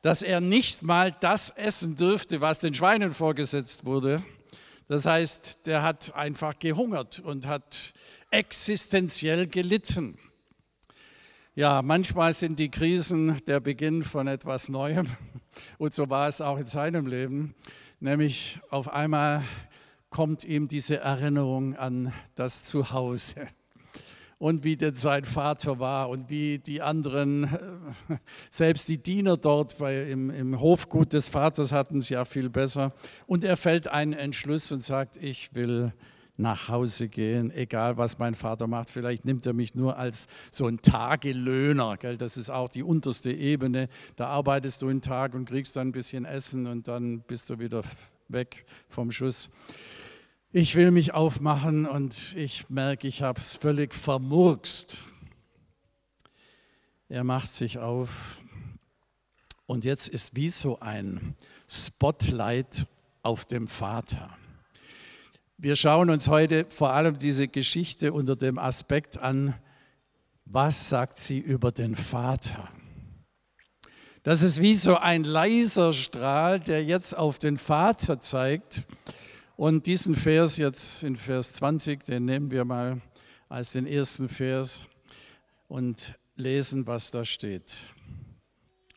dass 0.02 0.22
er 0.22 0.40
nicht 0.40 0.82
mal 0.82 1.14
das 1.20 1.50
essen 1.50 1.96
dürfte, 1.96 2.40
was 2.40 2.58
den 2.58 2.74
Schweinen 2.74 3.12
vorgesetzt 3.12 3.84
wurde. 3.84 4.22
Das 4.88 5.06
heißt, 5.06 5.66
der 5.66 5.82
hat 5.82 6.14
einfach 6.14 6.58
gehungert 6.58 7.20
und 7.20 7.46
hat 7.46 7.94
existenziell 8.30 9.46
gelitten. 9.46 10.18
Ja, 11.56 11.82
manchmal 11.82 12.32
sind 12.32 12.60
die 12.60 12.70
Krisen 12.70 13.36
der 13.48 13.58
Beginn 13.58 14.04
von 14.04 14.28
etwas 14.28 14.68
Neuem. 14.68 15.08
Und 15.78 15.92
so 15.92 16.08
war 16.08 16.28
es 16.28 16.40
auch 16.40 16.58
in 16.58 16.66
seinem 16.66 17.08
Leben. 17.08 17.56
Nämlich 17.98 18.60
auf 18.70 18.92
einmal 18.92 19.42
kommt 20.10 20.44
ihm 20.44 20.68
diese 20.68 20.98
Erinnerung 20.98 21.74
an 21.74 22.12
das 22.36 22.64
Zuhause 22.64 23.48
und 24.38 24.62
wie 24.64 24.76
denn 24.76 24.94
sein 24.94 25.24
Vater 25.24 25.80
war 25.80 26.08
und 26.08 26.30
wie 26.30 26.58
die 26.58 26.80
anderen, 26.80 27.50
selbst 28.50 28.88
die 28.88 29.02
Diener 29.02 29.36
dort 29.36 29.76
bei, 29.76 30.08
im, 30.08 30.30
im 30.30 30.60
Hofgut 30.60 31.12
des 31.12 31.28
Vaters 31.28 31.72
hatten 31.72 31.98
es 31.98 32.08
ja 32.08 32.24
viel 32.24 32.48
besser. 32.48 32.92
Und 33.26 33.44
er 33.44 33.56
fällt 33.56 33.88
einen 33.88 34.12
Entschluss 34.12 34.72
und 34.72 34.80
sagt, 34.80 35.16
ich 35.18 35.54
will 35.54 35.92
nach 36.40 36.68
Hause 36.68 37.08
gehen, 37.08 37.50
egal 37.50 37.96
was 37.96 38.18
mein 38.18 38.34
Vater 38.34 38.66
macht. 38.66 38.90
Vielleicht 38.90 39.24
nimmt 39.24 39.46
er 39.46 39.52
mich 39.52 39.74
nur 39.74 39.96
als 39.96 40.26
so 40.50 40.66
ein 40.66 40.80
Tagelöhner. 40.82 41.96
Gell? 41.96 42.16
Das 42.16 42.36
ist 42.36 42.50
auch 42.50 42.68
die 42.68 42.82
unterste 42.82 43.30
Ebene. 43.30 43.88
Da 44.16 44.26
arbeitest 44.26 44.82
du 44.82 44.88
einen 44.88 45.02
Tag 45.02 45.34
und 45.34 45.44
kriegst 45.44 45.76
dann 45.76 45.88
ein 45.88 45.92
bisschen 45.92 46.24
Essen 46.24 46.66
und 46.66 46.88
dann 46.88 47.20
bist 47.20 47.50
du 47.50 47.58
wieder 47.58 47.82
weg 48.28 48.64
vom 48.88 49.10
Schuss. 49.10 49.50
Ich 50.52 50.74
will 50.74 50.90
mich 50.90 51.14
aufmachen 51.14 51.86
und 51.86 52.34
ich 52.34 52.68
merke, 52.70 53.06
ich 53.06 53.22
habe 53.22 53.40
es 53.40 53.56
völlig 53.56 53.94
vermurkst. 53.94 54.98
Er 57.08 57.24
macht 57.24 57.50
sich 57.50 57.78
auf 57.78 58.38
und 59.66 59.84
jetzt 59.84 60.08
ist 60.08 60.34
wie 60.34 60.48
so 60.48 60.80
ein 60.80 61.36
Spotlight 61.68 62.86
auf 63.22 63.44
dem 63.44 63.68
Vater. 63.68 64.36
Wir 65.62 65.76
schauen 65.76 66.08
uns 66.08 66.26
heute 66.28 66.64
vor 66.70 66.94
allem 66.94 67.18
diese 67.18 67.46
Geschichte 67.46 68.14
unter 68.14 68.34
dem 68.34 68.58
Aspekt 68.58 69.18
an, 69.18 69.52
was 70.46 70.88
sagt 70.88 71.18
sie 71.18 71.38
über 71.38 71.70
den 71.70 71.96
Vater? 71.96 72.70
Das 74.22 74.40
ist 74.40 74.62
wie 74.62 74.74
so 74.74 74.96
ein 74.96 75.22
leiser 75.22 75.92
Strahl, 75.92 76.60
der 76.60 76.82
jetzt 76.82 77.14
auf 77.14 77.38
den 77.38 77.58
Vater 77.58 78.18
zeigt 78.20 78.86
und 79.56 79.84
diesen 79.84 80.14
Vers 80.14 80.56
jetzt 80.56 81.02
in 81.02 81.14
Vers 81.14 81.52
20, 81.52 82.04
den 82.04 82.24
nehmen 82.24 82.50
wir 82.50 82.64
mal 82.64 83.02
als 83.50 83.72
den 83.72 83.86
ersten 83.86 84.30
Vers 84.30 84.84
und 85.68 86.18
lesen, 86.36 86.86
was 86.86 87.10
da 87.10 87.22
steht. 87.26 87.76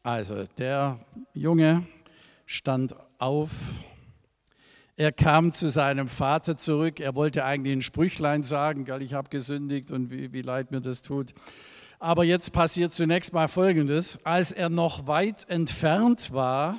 Also 0.01 0.45
der 0.57 0.97
Junge 1.33 1.85
stand 2.45 2.95
auf, 3.19 3.51
er 4.95 5.11
kam 5.11 5.51
zu 5.51 5.69
seinem 5.69 6.07
Vater 6.07 6.55
zurück, 6.55 6.99
er 6.99 7.15
wollte 7.15 7.45
eigentlich 7.45 7.77
ein 7.77 7.81
Sprüchlein 7.81 8.43
sagen, 8.43 8.85
gell, 8.85 9.01
ich 9.01 9.13
habe 9.13 9.29
gesündigt 9.29 9.91
und 9.91 10.11
wie, 10.11 10.33
wie 10.33 10.41
leid 10.41 10.71
mir 10.71 10.81
das 10.81 11.01
tut. 11.01 11.33
Aber 11.99 12.23
jetzt 12.23 12.51
passiert 12.51 12.93
zunächst 12.93 13.33
mal 13.33 13.47
Folgendes, 13.47 14.19
als 14.23 14.51
er 14.51 14.69
noch 14.69 15.07
weit 15.07 15.49
entfernt 15.49 16.31
war, 16.31 16.77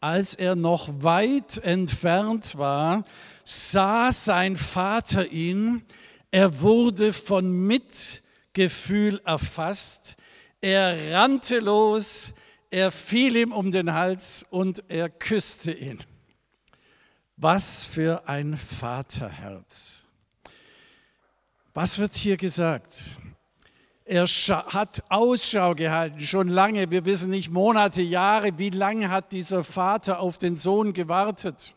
als 0.00 0.34
er 0.34 0.54
noch 0.54 1.02
weit 1.02 1.58
entfernt 1.58 2.56
war, 2.56 3.04
sah 3.44 4.12
sein 4.12 4.56
Vater 4.56 5.30
ihn, 5.32 5.82
er 6.30 6.60
wurde 6.60 7.12
von 7.12 7.50
Mitgefühl 7.50 9.20
erfasst, 9.24 10.16
er 10.60 11.14
rannte 11.14 11.58
los, 11.58 12.32
er 12.70 12.90
fiel 12.90 13.36
ihm 13.36 13.52
um 13.52 13.70
den 13.70 13.92
Hals 13.92 14.46
und 14.50 14.82
er 14.88 15.10
küsste 15.10 15.72
ihn. 15.72 15.98
Was 17.36 17.84
für 17.84 18.28
ein 18.28 18.56
Vaterherz. 18.56 20.04
Was 21.72 21.98
wird 21.98 22.14
hier 22.14 22.36
gesagt? 22.36 23.02
Er 24.04 24.24
hat 24.26 25.02
Ausschau 25.08 25.74
gehalten, 25.74 26.20
schon 26.20 26.46
lange. 26.46 26.90
Wir 26.92 27.04
wissen 27.04 27.30
nicht 27.30 27.50
Monate, 27.50 28.02
Jahre, 28.02 28.56
wie 28.58 28.70
lange 28.70 29.10
hat 29.10 29.32
dieser 29.32 29.64
Vater 29.64 30.20
auf 30.20 30.38
den 30.38 30.54
Sohn 30.54 30.92
gewartet. 30.92 31.74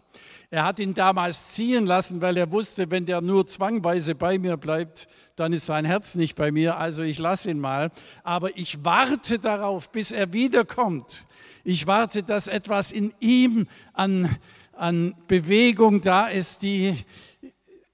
Er 0.52 0.64
hat 0.64 0.80
ihn 0.80 0.94
damals 0.94 1.54
ziehen 1.54 1.88
lassen, 1.88 2.22
weil 2.22 2.38
er 2.38 2.52
wusste, 2.52 2.92
wenn 2.92 3.08
der 3.08 3.22
nur 3.22 3.48
zwangweise 3.48 4.14
bei 4.14 4.38
mir 4.38 4.58
bleibt, 4.58 5.08
dann 5.36 5.54
ist 5.54 5.66
sein 5.66 5.86
Herz 5.86 6.14
nicht 6.14 6.36
bei 6.36 6.52
mir. 6.52 6.78
Also 6.78 7.02
ich 7.02 7.18
lasse 7.18 7.50
ihn 7.50 7.60
mal. 7.60 7.92
Aber 8.24 8.56
ich 8.56 8.86
warte 8.86 9.40
darauf, 9.40 9.90
bis 9.92 10.12
er 10.12 10.32
wiederkommt. 10.34 11.26
Ich 11.64 11.88
warte, 11.88 12.22
dass 12.22 12.48
etwas 12.48 12.92
in 12.92 13.14
ihm 13.20 13.68
an, 13.94 14.38
an 14.78 15.16
Bewegung 15.28 16.02
da 16.02 16.28
ist, 16.28 16.62
die 16.64 16.96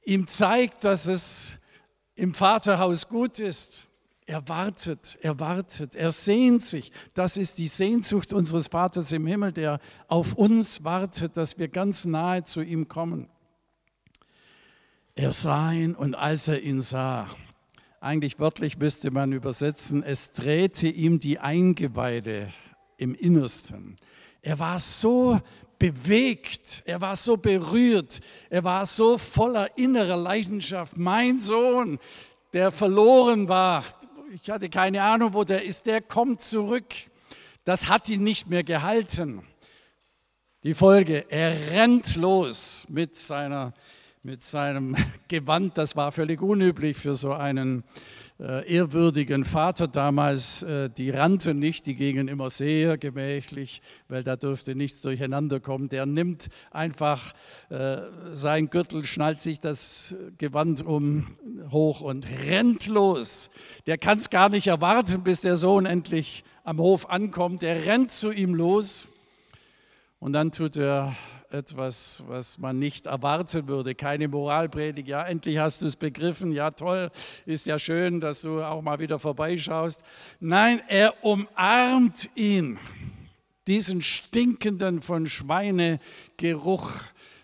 ihm 0.03 0.27
zeigt, 0.27 0.83
dass 0.83 1.07
es 1.07 1.57
im 2.15 2.33
Vaterhaus 2.33 3.07
gut 3.07 3.39
ist 3.39 3.87
Er 4.25 4.47
wartet, 4.47 5.17
er 5.21 5.39
wartet, 5.39 5.95
er 5.95 6.11
sehnt 6.11 6.61
sich. 6.61 6.91
Das 7.13 7.35
ist 7.35 7.57
die 7.57 7.67
Sehnsucht 7.67 8.31
unseres 8.31 8.67
Vaters 8.67 9.11
im 9.11 9.27
Himmel, 9.27 9.51
der 9.51 9.79
auf 10.07 10.33
uns 10.35 10.83
wartet, 10.85 11.35
dass 11.35 11.59
wir 11.59 11.67
ganz 11.67 12.05
nahe 12.05 12.43
zu 12.43 12.61
ihm 12.61 12.87
kommen. 12.87 13.27
Er 15.15 15.31
sah 15.31 15.71
ihn 15.71 15.93
und 15.93 16.15
als 16.15 16.47
er 16.47 16.61
ihn 16.61 16.81
sah, 16.81 17.27
eigentlich 17.99 18.39
wörtlich 18.39 18.77
müsste 18.77 19.11
man 19.11 19.31
übersetzen, 19.31 20.03
es 20.03 20.31
drehte 20.31 20.87
ihm 20.87 21.19
die 21.19 21.39
Eingeweide 21.39 22.51
im 22.97 23.15
Innersten. 23.15 23.97
Er 24.41 24.59
war 24.59 24.79
so 24.79 25.39
bewegt, 25.79 26.83
er 26.85 27.01
war 27.01 27.15
so 27.15 27.37
berührt, 27.37 28.19
er 28.49 28.63
war 28.63 28.85
so 28.85 29.17
voller 29.17 29.77
innerer 29.77 30.17
Leidenschaft. 30.17 30.97
Mein 30.97 31.39
Sohn, 31.39 31.99
der 32.53 32.71
verloren 32.71 33.47
war, 33.47 33.83
ich 34.33 34.49
hatte 34.49 34.69
keine 34.69 35.03
Ahnung, 35.03 35.33
wo 35.33 35.43
der 35.43 35.63
ist, 35.63 35.85
der 35.85 36.01
kommt 36.01 36.41
zurück. 36.41 36.93
Das 37.65 37.87
hat 37.87 38.09
ihn 38.09 38.23
nicht 38.23 38.49
mehr 38.49 38.63
gehalten. 38.63 39.43
Die 40.63 40.73
Folge, 40.73 41.25
er 41.29 41.71
rennt 41.71 42.15
los 42.15 42.85
mit, 42.89 43.15
seiner, 43.15 43.73
mit 44.23 44.41
seinem 44.41 44.95
Gewand, 45.27 45.77
das 45.77 45.95
war 45.95 46.11
völlig 46.11 46.41
unüblich 46.41 46.97
für 46.97 47.15
so 47.15 47.33
einen 47.33 47.83
äh, 48.39 48.67
ehrwürdigen 48.67 49.45
Vater 49.45 49.87
damals, 49.87 50.63
äh, 50.63 50.89
die 50.89 51.11
rannten 51.11 51.59
nicht, 51.59 51.85
die 51.85 51.95
gingen 51.95 52.27
immer 52.27 52.49
sehr 52.49 52.97
gemächlich, 52.97 53.81
weil 54.07 54.23
da 54.23 54.35
durfte 54.35 54.75
nichts 54.75 55.01
durcheinander 55.01 55.59
kommen. 55.59 55.89
Der 55.89 56.05
nimmt 56.05 56.49
einfach 56.71 57.33
äh, 57.69 57.97
sein 58.33 58.69
Gürtel, 58.69 59.05
schnallt 59.05 59.39
sich 59.39 59.59
das 59.59 60.15
Gewand 60.37 60.83
um 60.83 61.37
hoch 61.71 62.01
und 62.01 62.27
rennt 62.47 62.87
los. 62.87 63.49
Der 63.85 63.97
kann 63.97 64.17
es 64.17 64.29
gar 64.29 64.49
nicht 64.49 64.67
erwarten, 64.67 65.23
bis 65.23 65.41
der 65.41 65.55
Sohn 65.55 65.85
endlich 65.85 66.43
am 66.63 66.79
Hof 66.79 67.09
ankommt. 67.09 67.61
Der 67.61 67.85
rennt 67.85 68.11
zu 68.11 68.31
ihm 68.31 68.55
los 68.55 69.07
und 70.19 70.33
dann 70.33 70.51
tut 70.51 70.77
er 70.77 71.15
etwas, 71.53 72.23
was 72.27 72.57
man 72.57 72.79
nicht 72.79 73.05
erwarten 73.05 73.67
würde. 73.67 73.95
Keine 73.95 74.27
Moralpredigt. 74.27 75.07
Ja, 75.07 75.23
endlich 75.23 75.57
hast 75.57 75.81
du 75.81 75.87
es 75.87 75.95
begriffen. 75.95 76.51
Ja, 76.51 76.71
toll. 76.71 77.11
Ist 77.45 77.65
ja 77.65 77.79
schön, 77.79 78.19
dass 78.19 78.41
du 78.41 78.61
auch 78.61 78.81
mal 78.81 78.99
wieder 78.99 79.19
vorbeischaust. 79.19 80.03
Nein, 80.39 80.81
er 80.87 81.23
umarmt 81.23 82.29
ihn. 82.35 82.79
Diesen 83.67 84.01
stinkenden 84.01 85.01
von 85.01 85.25
Schweinegeruch 85.25 86.91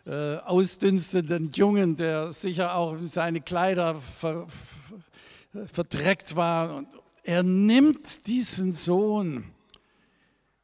äh, 0.05 0.37
ausdünstenden 0.37 1.51
Jungen, 1.51 1.95
der 1.95 2.33
sicher 2.33 2.75
auch 2.75 2.97
seine 3.01 3.41
Kleider 3.41 3.95
ver, 3.95 4.47
ver, 4.47 5.67
verdreckt 5.67 6.35
war. 6.35 6.75
Und 6.75 6.87
er 7.23 7.43
nimmt 7.43 8.27
diesen 8.27 8.71
Sohn 8.71 9.43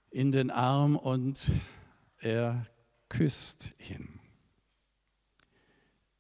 in 0.10 0.32
den 0.32 0.50
Arm 0.50 0.96
und 0.96 1.52
er 2.20 2.66
küsst 3.10 3.74
ihn. 3.90 4.20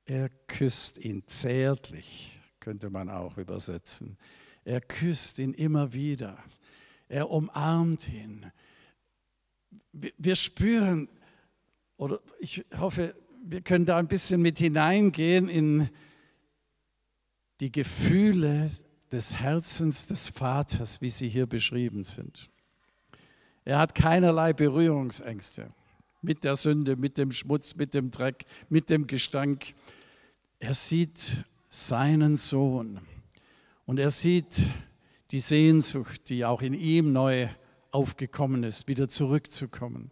Er 0.06 0.30
küsst 0.30 0.98
ihn 1.00 1.24
zärtlich, 1.28 2.40
könnte 2.60 2.90
man 2.90 3.10
auch 3.10 3.38
übersetzen. 3.38 4.18
Er 4.64 4.82
küsst 4.82 5.40
ihn 5.40 5.54
immer 5.54 5.94
wieder. 5.94 6.38
Er 7.08 7.30
umarmt 7.30 8.10
ihn. 8.10 8.52
Wir 9.92 10.36
spüren, 10.36 11.10
oder 11.98 12.20
ich 12.40 12.66
hoffe, 12.78 13.16
wir 13.44 13.62
können 13.62 13.86
da 13.86 13.98
ein 13.98 14.08
bisschen 14.08 14.42
mit 14.42 14.60
hineingehen 14.60 15.50
in 15.50 15.90
die 17.60 17.72
Gefühle 17.72 18.70
des 19.12 19.40
Herzens 19.40 20.08
des 20.08 20.28
Vaters, 20.28 21.02
wie 21.02 21.10
sie 21.10 21.30
hier 21.30 21.46
beschrieben 21.46 22.04
sind. 22.04 22.50
Er 23.64 23.80
hat 23.80 23.96
keinerlei 23.96 24.54
Berührungsängste 24.54 25.74
mit 26.26 26.44
der 26.44 26.56
Sünde, 26.56 26.96
mit 26.98 27.18
dem 27.18 27.32
Schmutz, 27.32 27.76
mit 27.76 27.94
dem 27.94 28.12
Dreck, 28.12 28.46
mit 28.68 28.90
dem 28.90 29.08
Gestank. 29.08 29.74
Er 30.60 30.74
sieht 30.74 31.46
seinen 31.70 32.36
Sohn 32.36 33.00
und 33.86 34.00
er 34.00 34.12
sieht 34.12 34.68
die 35.32 35.40
Sehnsucht, 35.40 36.30
die 36.30 36.46
auch 36.46 36.62
in 36.62 36.74
ihm 36.74 37.14
neu 37.14 37.48
aufgekommen 37.92 38.64
ist, 38.64 38.88
wieder 38.88 39.08
zurückzukommen. 39.08 40.12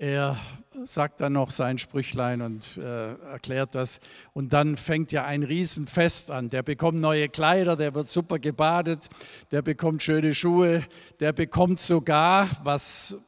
Er 0.00 0.38
sagt 0.84 1.20
dann 1.20 1.32
noch 1.32 1.50
sein 1.50 1.76
Sprüchlein 1.76 2.40
und 2.40 2.76
äh, 2.76 3.14
erklärt 3.14 3.74
das. 3.74 3.98
Und 4.32 4.52
dann 4.52 4.76
fängt 4.76 5.10
ja 5.10 5.24
ein 5.24 5.42
Riesenfest 5.42 6.30
an. 6.30 6.50
Der 6.50 6.62
bekommt 6.62 7.00
neue 7.00 7.28
Kleider, 7.28 7.74
der 7.74 7.96
wird 7.96 8.08
super 8.08 8.38
gebadet, 8.38 9.08
der 9.50 9.60
bekommt 9.60 10.04
schöne 10.04 10.36
Schuhe, 10.36 10.84
der 11.18 11.32
bekommt 11.32 11.80
sogar, 11.80 12.48
was 12.62 13.18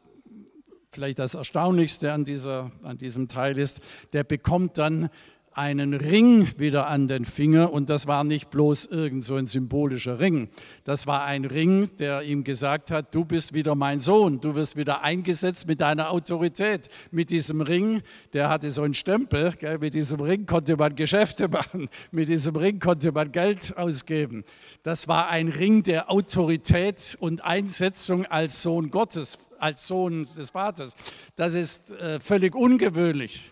vielleicht 0.92 1.20
das 1.20 1.34
Erstaunlichste 1.34 2.12
an, 2.12 2.24
dieser, 2.24 2.72
an 2.82 2.98
diesem 2.98 3.28
Teil 3.28 3.58
ist, 3.58 3.80
der 4.12 4.24
bekommt 4.24 4.76
dann 4.76 5.08
einen 5.52 5.94
Ring 5.94 6.48
wieder 6.58 6.86
an 6.88 7.06
den 7.06 7.24
Finger 7.24 7.72
und 7.72 7.90
das 7.90 8.06
war 8.06 8.24
nicht 8.24 8.50
bloß 8.50 8.86
irgend 8.86 9.24
so 9.24 9.36
ein 9.36 9.46
symbolischer 9.46 10.18
Ring. 10.18 10.48
Das 10.84 11.06
war 11.06 11.24
ein 11.24 11.44
Ring, 11.44 11.88
der 11.98 12.22
ihm 12.22 12.44
gesagt 12.44 12.90
hat, 12.90 13.14
du 13.14 13.24
bist 13.24 13.52
wieder 13.52 13.74
mein 13.74 13.98
Sohn, 14.00 14.40
du 14.40 14.54
wirst 14.54 14.76
wieder 14.76 15.02
eingesetzt 15.02 15.66
mit 15.66 15.80
deiner 15.80 16.10
Autorität. 16.10 16.88
Mit 17.10 17.30
diesem 17.30 17.60
Ring, 17.60 18.02
der 18.32 18.48
hatte 18.48 18.70
so 18.70 18.82
einen 18.82 18.94
Stempel, 18.94 19.52
gell, 19.58 19.78
mit 19.78 19.94
diesem 19.94 20.20
Ring 20.20 20.46
konnte 20.46 20.76
man 20.76 20.94
Geschäfte 20.94 21.48
machen, 21.48 21.88
mit 22.10 22.28
diesem 22.28 22.56
Ring 22.56 22.78
konnte 22.80 23.12
man 23.12 23.30
Geld 23.30 23.76
ausgeben. 23.76 24.44
Das 24.82 25.08
war 25.08 25.28
ein 25.28 25.48
Ring 25.48 25.82
der 25.82 26.10
Autorität 26.10 27.16
und 27.20 27.44
Einsetzung 27.44 28.24
als 28.26 28.62
Sohn 28.62 28.90
Gottes 28.90 29.38
als 29.60 29.86
Sohn 29.86 30.26
des 30.36 30.50
Vaters. 30.50 30.94
Das 31.36 31.54
ist 31.54 31.90
äh, 31.92 32.20
völlig 32.20 32.54
ungewöhnlich. 32.54 33.50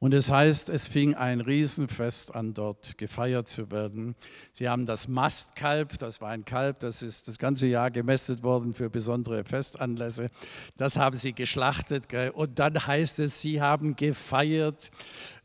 Und 0.00 0.14
es 0.14 0.30
heißt, 0.30 0.68
es 0.68 0.86
fing 0.86 1.16
ein 1.16 1.40
Riesenfest 1.40 2.32
an, 2.32 2.54
dort 2.54 2.98
gefeiert 2.98 3.48
zu 3.48 3.72
werden. 3.72 4.14
Sie 4.52 4.68
haben 4.68 4.86
das 4.86 5.08
Mastkalb, 5.08 5.98
das 5.98 6.20
war 6.20 6.28
ein 6.30 6.44
Kalb, 6.44 6.78
das 6.80 7.02
ist 7.02 7.26
das 7.26 7.38
ganze 7.38 7.66
Jahr 7.66 7.90
gemästet 7.90 8.44
worden 8.44 8.74
für 8.74 8.90
besondere 8.90 9.44
Festanlässe. 9.44 10.30
Das 10.76 10.96
haben 10.96 11.16
sie 11.16 11.32
geschlachtet. 11.32 12.06
Und 12.34 12.60
dann 12.60 12.86
heißt 12.86 13.18
es, 13.18 13.40
sie 13.40 13.60
haben 13.60 13.96
gefeiert, 13.96 14.92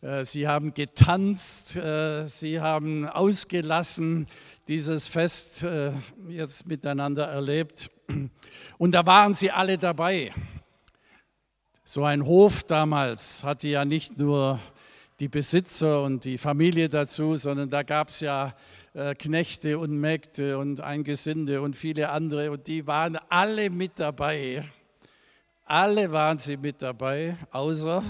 äh, 0.01 0.23
sie 0.23 0.47
haben 0.47 0.75
getanzt, 0.75 1.75
äh, 1.75 2.27
sie 2.27 2.59
haben 2.59 3.07
ausgelassen 3.07 4.27
dieses 4.67 5.07
Fest 5.07 5.65
jetzt 6.27 6.65
miteinander 6.67 7.27
erlebt. 7.27 7.89
Und 8.77 8.93
da 8.93 9.05
waren 9.05 9.33
sie 9.33 9.51
alle 9.51 9.77
dabei. 9.77 10.31
So 11.83 12.05
ein 12.05 12.25
Hof 12.25 12.63
damals 12.63 13.43
hatte 13.43 13.67
ja 13.67 13.83
nicht 13.83 14.17
nur 14.17 14.59
die 15.19 15.27
Besitzer 15.27 16.03
und 16.03 16.23
die 16.23 16.37
Familie 16.37 16.87
dazu, 16.89 17.35
sondern 17.35 17.69
da 17.69 17.83
gab 17.83 18.09
es 18.09 18.21
ja 18.21 18.55
äh, 18.93 19.13
Knechte 19.15 19.77
und 19.77 19.91
Mägde 19.91 20.57
und 20.57 20.81
ein 20.81 21.03
Gesinde 21.03 21.61
und 21.61 21.75
viele 21.75 22.09
andere 22.09 22.51
und 22.51 22.67
die 22.67 22.87
waren 22.87 23.17
alle 23.29 23.69
mit 23.69 23.99
dabei. 23.99 24.65
Alle 25.65 26.11
waren 26.11 26.39
sie 26.39 26.57
mit 26.57 26.81
dabei, 26.81 27.37
außer 27.51 28.03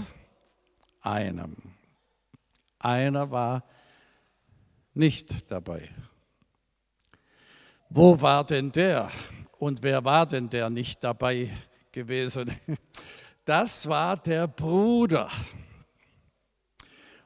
einem. 1.00 1.56
Einer 2.78 3.30
war 3.30 3.64
nicht 4.92 5.50
dabei. 5.50 5.88
Wo 7.96 8.20
war 8.20 8.42
denn 8.42 8.72
der? 8.72 9.08
Und 9.56 9.84
wer 9.84 10.04
war 10.04 10.26
denn 10.26 10.50
der 10.50 10.68
nicht 10.68 11.04
dabei 11.04 11.56
gewesen? 11.92 12.52
Das 13.46 13.86
war 13.86 14.16
der 14.16 14.48
Bruder. 14.48 15.30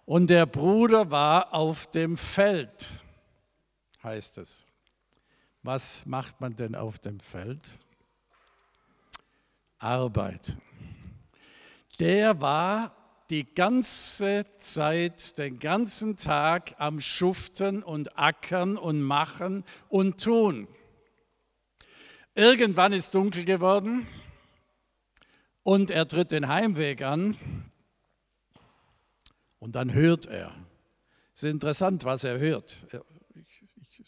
Und 0.05 0.31
der 0.31 0.47
Bruder 0.47 1.09
war 1.13 1.55
auf 1.55 1.87
dem 1.93 2.17
Feld, 2.17 2.89
heißt 4.03 4.39
es. 4.39 4.67
Was 5.63 6.05
macht 6.07 6.41
man 6.41 6.57
denn 6.57 6.75
auf 6.75 6.99
dem 6.99 7.21
Feld? 7.21 7.79
Arbeit. 9.79 10.57
Der 12.01 12.41
war 12.41 12.98
die 13.31 13.55
ganze 13.55 14.47
Zeit, 14.59 15.37
den 15.39 15.59
ganzen 15.59 16.17
Tag 16.17 16.75
am 16.79 16.99
Schuften 16.99 17.83
und 17.83 18.19
Ackern 18.19 18.77
und 18.77 19.03
Machen 19.03 19.65
und 19.89 20.23
Tun. 20.23 20.67
Irgendwann 22.35 22.93
ist 22.93 23.15
dunkel 23.15 23.45
geworden 23.45 24.07
und 25.63 25.91
er 25.91 26.09
tritt 26.09 26.31
den 26.31 26.49
Heimweg 26.49 27.03
an 27.03 27.37
und 29.59 29.75
dann 29.75 29.93
hört 29.93 30.27
er. 30.27 30.55
Es 31.35 31.43
ist 31.43 31.51
interessant, 31.51 32.05
was 32.05 32.25
er 32.25 32.39
hört. 32.39 32.87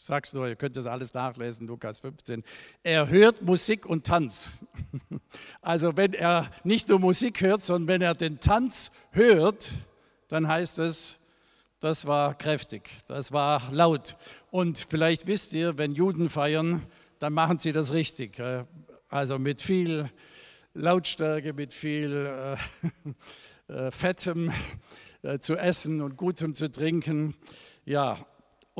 Ich 0.01 0.07
sage 0.07 0.25
es 0.25 0.33
nur, 0.33 0.49
ihr 0.49 0.57
könnt 0.57 0.77
das 0.77 0.87
alles 0.87 1.13
nachlesen, 1.13 1.67
Lukas 1.67 2.01
15. 2.01 2.43
Er 2.83 3.11
hört 3.11 3.43
Musik 3.43 3.85
und 3.85 4.07
Tanz. 4.07 4.51
Also 5.61 5.95
wenn 5.99 6.15
er 6.15 6.51
nicht 6.65 6.89
nur 6.89 6.99
Musik 6.99 7.43
hört, 7.43 7.63
sondern 7.63 7.87
wenn 7.87 8.01
er 8.01 8.15
den 8.15 8.41
Tanz 8.41 8.93
hört, 9.11 9.73
dann 10.29 10.49
heißt 10.49 10.79
es, 10.79 11.19
das 11.81 12.07
war 12.07 12.35
kräftig, 12.37 12.89
das 13.09 13.31
war 13.31 13.71
laut. 13.73 14.17
Und 14.51 14.87
vielleicht 14.89 15.27
wisst 15.27 15.53
ihr, 15.53 15.77
wenn 15.77 15.93
Juden 15.93 16.31
feiern, 16.31 16.87
dann 17.19 17.35
machen 17.35 17.59
sie 17.59 17.73
das 17.73 17.93
richtig. 17.93 18.43
Also 19.11 19.39
mit 19.39 19.61
viel 19.61 20.11
Lautstärke, 20.73 21.53
mit 21.53 21.75
viel 21.75 22.57
äh, 23.69 23.73
äh, 23.73 23.91
Fettem 23.91 24.51
äh, 25.23 25.39
zu 25.39 25.57
essen 25.57 26.01
und 26.01 26.17
Gutem 26.17 26.55
zu 26.55 26.71
trinken. 26.71 27.35
Ja, 27.85 28.27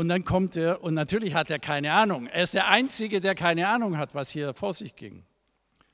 und 0.01 0.09
dann 0.09 0.25
kommt 0.25 0.57
er, 0.57 0.83
und 0.83 0.95
natürlich 0.95 1.35
hat 1.35 1.51
er 1.51 1.59
keine 1.59 1.93
Ahnung. 1.93 2.27
Er 2.27 2.43
ist 2.43 2.55
der 2.55 2.69
Einzige, 2.69 3.21
der 3.21 3.35
keine 3.35 3.69
Ahnung 3.69 3.99
hat, 3.99 4.15
was 4.15 4.31
hier 4.31 4.55
vor 4.55 4.73
sich 4.73 4.97
ging. 4.97 5.25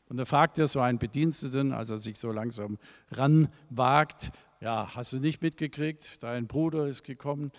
Und 0.09 0.17
da 0.17 0.25
fragt 0.25 0.61
er 0.61 0.69
so 0.69 0.79
einen 0.79 1.01
Bediensteten, 1.01 1.73
als 1.73 1.91
er 1.91 1.99
sich 1.99 2.17
so 2.17 2.31
langsam 2.31 2.79
ranwagt, 3.11 4.31
ja, 4.61 4.95
hast 4.95 5.13
du 5.13 5.17
nicht 5.17 5.43
mitgekriegt, 5.43 6.23
dein 6.23 6.47
Bruder 6.47 6.87
ist 6.87 7.03
gekommen. 7.03 7.51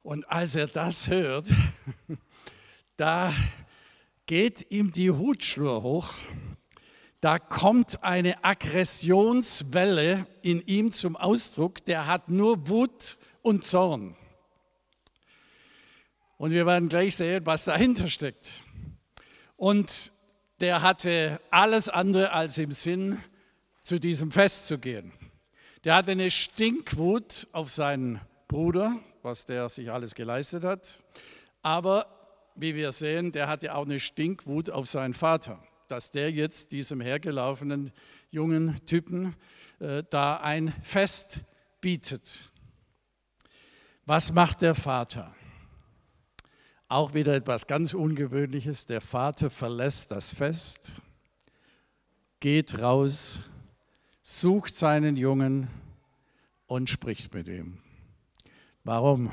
Und 0.00 0.24
als 0.30 0.54
er 0.54 0.68
das 0.68 1.08
hört, 1.08 1.52
da 2.96 3.30
geht 4.24 4.70
ihm 4.70 4.90
die 4.90 5.10
Hutschnur 5.10 5.82
hoch, 5.82 6.14
da 7.20 7.38
kommt 7.38 8.02
eine 8.02 8.42
Aggressionswelle 8.42 10.26
in 10.40 10.62
ihm 10.62 10.90
zum 10.90 11.14
Ausdruck, 11.14 11.84
der 11.84 12.06
hat 12.06 12.30
nur 12.30 12.70
Wut 12.70 13.18
und 13.42 13.64
Zorn. 13.64 14.16
Und 16.38 16.50
wir 16.50 16.66
werden 16.66 16.88
gleich 16.88 17.16
sehen, 17.16 17.46
was 17.46 17.64
dahinter 17.64 18.08
steckt. 18.08 18.52
Und 19.56 20.12
der 20.60 20.82
hatte 20.82 21.40
alles 21.50 21.88
andere 21.88 22.32
als 22.32 22.58
im 22.58 22.72
Sinn, 22.72 23.18
zu 23.82 24.00
diesem 24.00 24.32
Fest 24.32 24.66
zu 24.66 24.78
gehen. 24.78 25.12
Der 25.84 25.94
hatte 25.94 26.10
eine 26.10 26.30
Stinkwut 26.30 27.46
auf 27.52 27.70
seinen 27.70 28.20
Bruder, 28.48 28.98
was 29.22 29.44
der 29.44 29.68
sich 29.68 29.92
alles 29.92 30.16
geleistet 30.16 30.64
hat. 30.64 31.00
Aber 31.62 32.06
wie 32.56 32.74
wir 32.74 32.90
sehen, 32.90 33.30
der 33.30 33.46
hatte 33.46 33.74
auch 33.74 33.84
eine 33.84 34.00
Stinkwut 34.00 34.70
auf 34.70 34.88
seinen 34.88 35.14
Vater, 35.14 35.62
dass 35.86 36.10
der 36.10 36.32
jetzt 36.32 36.72
diesem 36.72 37.00
hergelaufenen 37.00 37.92
jungen 38.30 38.74
Typen 38.86 39.36
äh, 39.78 40.02
da 40.10 40.38
ein 40.38 40.74
Fest 40.82 41.42
bietet. 41.80 42.50
Was 44.04 44.32
macht 44.32 44.62
der 44.62 44.74
Vater? 44.74 45.35
Auch 46.88 47.14
wieder 47.14 47.34
etwas 47.34 47.66
ganz 47.66 47.94
Ungewöhnliches. 47.94 48.86
Der 48.86 49.00
Vater 49.00 49.50
verlässt 49.50 50.12
das 50.12 50.32
Fest, 50.32 50.94
geht 52.38 52.78
raus, 52.78 53.40
sucht 54.22 54.76
seinen 54.76 55.16
Jungen 55.16 55.68
und 56.66 56.88
spricht 56.88 57.34
mit 57.34 57.48
ihm. 57.48 57.78
Warum? 58.84 59.32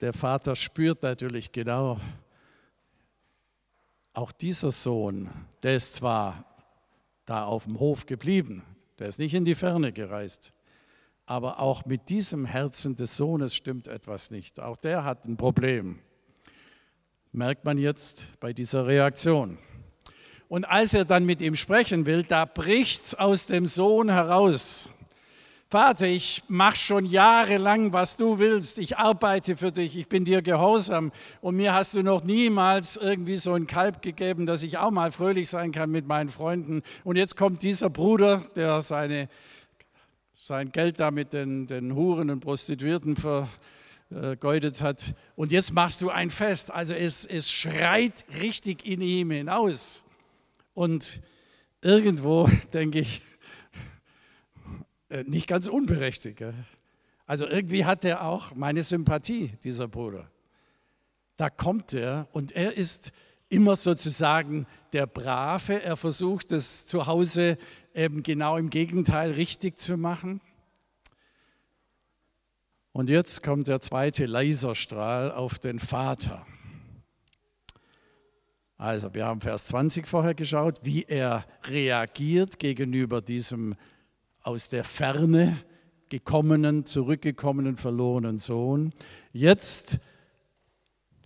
Der 0.00 0.12
Vater 0.12 0.54
spürt 0.54 1.02
natürlich 1.02 1.50
genau, 1.50 2.00
auch 4.12 4.30
dieser 4.30 4.70
Sohn, 4.70 5.30
der 5.64 5.76
ist 5.76 5.94
zwar 5.94 6.44
da 7.26 7.44
auf 7.44 7.64
dem 7.64 7.80
Hof 7.80 8.06
geblieben, 8.06 8.62
der 9.00 9.08
ist 9.08 9.18
nicht 9.18 9.34
in 9.34 9.44
die 9.44 9.56
Ferne 9.56 9.92
gereist, 9.92 10.52
aber 11.26 11.58
auch 11.58 11.86
mit 11.86 12.08
diesem 12.08 12.44
Herzen 12.44 12.94
des 12.94 13.16
Sohnes 13.16 13.54
stimmt 13.54 13.88
etwas 13.88 14.30
nicht. 14.30 14.60
Auch 14.60 14.76
der 14.76 15.04
hat 15.04 15.24
ein 15.24 15.36
Problem 15.36 16.00
merkt 17.32 17.64
man 17.64 17.78
jetzt 17.78 18.26
bei 18.40 18.52
dieser 18.52 18.86
Reaktion. 18.86 19.58
Und 20.48 20.64
als 20.64 20.94
er 20.94 21.04
dann 21.04 21.24
mit 21.24 21.40
ihm 21.40 21.54
sprechen 21.54 22.06
will, 22.06 22.24
da 22.24 22.44
bricht's 22.44 23.14
aus 23.14 23.46
dem 23.46 23.66
Sohn 23.66 24.10
heraus. 24.10 24.90
Vater, 25.68 26.08
ich 26.08 26.42
mache 26.48 26.74
schon 26.74 27.04
jahrelang, 27.04 27.92
was 27.92 28.16
du 28.16 28.40
willst. 28.40 28.80
Ich 28.80 28.98
arbeite 28.98 29.56
für 29.56 29.70
dich. 29.70 29.96
Ich 29.96 30.08
bin 30.08 30.24
dir 30.24 30.42
gehorsam. 30.42 31.12
Und 31.40 31.54
mir 31.54 31.72
hast 31.72 31.94
du 31.94 32.02
noch 32.02 32.24
niemals 32.24 32.96
irgendwie 32.96 33.36
so 33.36 33.54
ein 33.54 33.68
Kalb 33.68 34.02
gegeben, 34.02 34.46
dass 34.46 34.64
ich 34.64 34.78
auch 34.78 34.90
mal 34.90 35.12
fröhlich 35.12 35.48
sein 35.48 35.70
kann 35.70 35.88
mit 35.92 36.08
meinen 36.08 36.28
Freunden. 36.28 36.82
Und 37.04 37.14
jetzt 37.14 37.36
kommt 37.36 37.62
dieser 37.62 37.88
Bruder, 37.88 38.42
der 38.56 38.82
seine, 38.82 39.28
sein 40.34 40.72
Geld 40.72 40.98
da 40.98 41.12
mit 41.12 41.32
den, 41.32 41.68
den 41.68 41.94
Huren 41.94 42.30
und 42.30 42.40
Prostituierten 42.40 43.14
ver, 43.14 43.48
vergeudet 44.10 44.82
hat. 44.82 45.14
Und 45.36 45.52
jetzt 45.52 45.72
machst 45.72 46.02
du 46.02 46.10
ein 46.10 46.30
Fest. 46.30 46.70
Also 46.70 46.94
es, 46.94 47.24
es 47.24 47.50
schreit 47.50 48.24
richtig 48.40 48.84
in 48.84 49.00
ihm 49.00 49.30
hinaus. 49.30 50.02
Und 50.74 51.20
irgendwo 51.80 52.48
denke 52.72 53.00
ich, 53.00 53.22
äh, 55.08 55.24
nicht 55.24 55.46
ganz 55.46 55.68
unberechtigt. 55.68 56.42
Also 57.26 57.46
irgendwie 57.46 57.84
hat 57.84 58.04
er 58.04 58.24
auch 58.24 58.54
meine 58.54 58.82
Sympathie, 58.82 59.52
dieser 59.62 59.88
Bruder. 59.88 60.30
Da 61.36 61.48
kommt 61.48 61.94
er 61.94 62.28
und 62.32 62.52
er 62.52 62.76
ist 62.76 63.12
immer 63.48 63.76
sozusagen 63.76 64.66
der 64.92 65.06
Brave. 65.06 65.82
Er 65.82 65.96
versucht 65.96 66.52
es 66.52 66.86
zu 66.86 67.06
Hause 67.06 67.56
eben 67.94 68.22
genau 68.22 68.56
im 68.56 68.70
Gegenteil 68.70 69.32
richtig 69.32 69.78
zu 69.78 69.96
machen. 69.96 70.40
Und 73.00 73.08
jetzt 73.08 73.42
kommt 73.42 73.66
der 73.66 73.80
zweite 73.80 74.26
Laserstrahl 74.26 75.32
auf 75.32 75.58
den 75.58 75.78
Vater. 75.78 76.44
Also 78.76 79.14
wir 79.14 79.24
haben 79.24 79.40
Vers 79.40 79.68
20 79.68 80.06
vorher 80.06 80.34
geschaut, 80.34 80.80
wie 80.82 81.04
er 81.04 81.46
reagiert 81.64 82.58
gegenüber 82.58 83.22
diesem 83.22 83.74
aus 84.42 84.68
der 84.68 84.84
Ferne 84.84 85.56
gekommenen, 86.10 86.84
zurückgekommenen, 86.84 87.76
verlorenen 87.76 88.36
Sohn. 88.36 88.92
Jetzt 89.32 89.98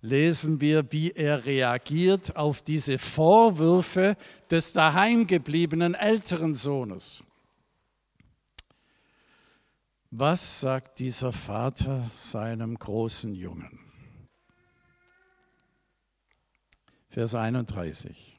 lesen 0.01 0.61
wir, 0.61 0.93
wie 0.93 1.11
er 1.11 1.45
reagiert 1.45 2.37
auf 2.37 2.63
diese 2.63 2.99
Vorwürfe 2.99 4.17
des 4.49 4.75
daheimgebliebenen 4.75 5.95
älteren 5.95 6.55
Sohnes. 6.55 7.24
Was 10.17 10.61
sagt 10.61 11.01
dieser 11.01 11.33
Vater 11.33 12.09
seinem 12.15 12.79
großen 12.79 13.35
Jungen? 13.35 13.81
Vers 17.09 17.35
31. 17.35 18.39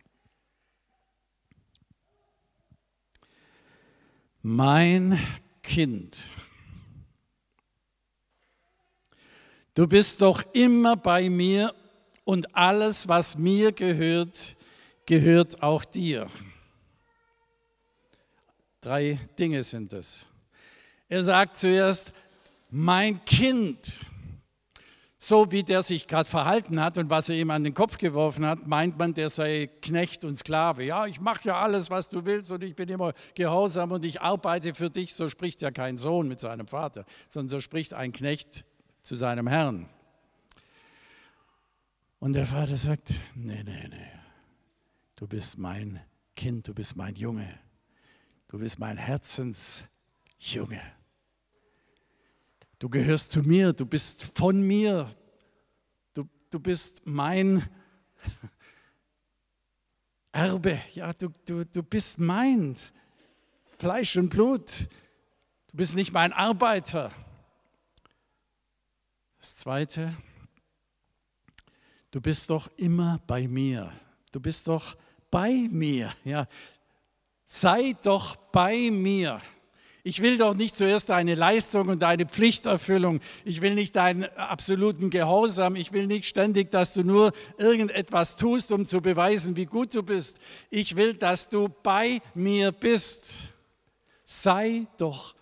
Mein 4.42 5.20
Kind, 5.62 6.24
du 9.74 9.86
bist 9.86 10.22
doch 10.22 10.44
immer 10.54 10.96
bei 10.96 11.30
mir 11.30 11.76
und 12.24 12.56
alles, 12.56 13.10
was 13.10 13.38
mir 13.38 13.74
gehört, 13.74 14.56
gehört 15.06 15.62
auch 15.62 15.84
dir. 15.84 16.32
Drei 18.80 19.20
Dinge 19.38 19.62
sind 19.62 19.92
es. 19.92 20.26
Er 21.08 21.24
sagt 21.24 21.58
zuerst, 21.58 22.14
mein 22.70 23.24
Kind, 23.26 24.00
so 25.18 25.52
wie 25.52 25.64
der 25.64 25.84
sich 25.84 26.08
gerade 26.08 26.28
verhalten 26.28 26.80
hat 26.80 26.98
und 26.98 27.10
was 27.10 27.30
er 27.30 27.36
ihm 27.36 27.52
an 27.52 27.64
den 27.64 27.74
Kopf 27.74 27.98
geworfen 27.98 28.46
hat, 28.46 28.68
meint 28.68 28.98
man, 28.98 29.14
der 29.14 29.30
sei 29.30 29.70
Knecht 29.82 30.26
und 30.26 30.36
Sklave. 30.36 30.84
Ja, 30.84 31.06
ich 31.06 31.22
mache 31.22 31.48
ja 31.48 31.62
alles, 31.62 31.90
was 31.90 32.10
du 32.10 32.26
willst 32.26 32.52
und 32.52 32.64
ich 32.64 32.76
bin 32.76 32.90
immer 32.90 33.14
gehorsam 33.36 33.92
und 33.92 34.04
ich 34.04 34.22
arbeite 34.22 34.74
für 34.74 34.90
dich. 34.90 35.14
So 35.14 35.30
spricht 35.30 35.62
ja 35.62 35.72
kein 35.72 35.98
Sohn 35.98 36.28
mit 36.28 36.40
seinem 36.40 36.68
Vater, 36.68 37.06
sondern 37.30 37.50
so 37.50 37.60
spricht 37.60 37.94
ein 37.94 38.12
Knecht 38.12 38.66
zu 39.02 39.16
seinem 39.16 39.48
Herrn. 39.48 39.88
Und 42.20 42.34
der 42.34 42.46
Vater 42.46 42.76
sagt, 42.76 43.14
nee, 43.36 43.64
nee, 43.64 43.88
nee, 43.88 44.12
du 45.16 45.28
bist 45.28 45.60
mein 45.60 46.02
Kind, 46.36 46.68
du 46.68 46.74
bist 46.74 46.96
mein 46.96 47.16
Junge, 47.16 47.60
du 48.48 48.58
bist 48.58 48.80
mein 48.80 48.98
Herzensjunge. 50.46 50.82
Du 52.78 52.88
gehörst 52.90 53.32
zu 53.32 53.42
mir, 53.42 53.74
du 53.74 53.86
bist 53.86 54.38
von 54.38 54.62
mir, 54.62 55.10
du, 56.14 56.30
du 56.52 56.60
bist 56.60 57.02
mein 57.06 57.68
Erbe, 60.32 60.80
ja, 60.94 61.14
du, 61.14 61.30
du, 61.46 61.66
du 61.66 61.82
bist 61.82 62.20
mein 62.20 62.76
Fleisch 63.80 64.18
und 64.18 64.30
Blut, 64.30 64.88
du 65.68 65.78
bist 65.78 65.96
nicht 65.96 66.12
mein 66.12 66.32
Arbeiter. 66.32 67.12
Das 69.40 69.56
Zweite, 69.56 70.16
du 72.12 72.22
bist 72.22 72.52
doch 72.52 72.68
immer 72.78 73.20
bei 73.26 73.48
mir, 73.48 73.92
du 74.32 74.40
bist 74.40 74.68
doch 74.68 74.96
bei 75.32 75.68
mir, 75.72 76.14
ja, 76.24 76.48
sei 77.48 77.96
doch 78.04 78.36
bei 78.36 78.92
mir. 78.92 79.42
Ich 80.08 80.22
will 80.22 80.38
doch 80.38 80.54
nicht 80.54 80.76
zuerst 80.76 81.10
deine 81.10 81.34
Leistung 81.34 81.88
und 81.90 82.04
deine 82.04 82.28
Pflichterfüllung. 82.28 83.22
Ich 83.44 83.64
will 83.64 83.74
nicht 83.74 83.96
deinen 83.96 84.26
absoluten 84.38 85.10
Gehorsam. 85.10 85.76
Ich 85.76 85.94
will 85.94 86.06
nicht 86.06 86.28
ständig, 86.28 86.70
dass 86.70 86.94
du 86.94 87.04
nur 87.04 87.32
irgendetwas 87.58 88.36
tust, 88.36 88.72
um 88.72 88.86
zu 88.86 89.02
beweisen, 89.02 89.56
wie 89.56 89.66
gut 89.66 89.96
du 89.96 90.04
bist. 90.04 90.40
Ich 90.70 90.96
will, 90.96 91.16
dass 91.16 91.50
du 91.50 91.70
bei 91.82 92.22
mir 92.36 92.72
bist. 92.72 93.50
Sei 94.24 94.86
doch 95.00 95.34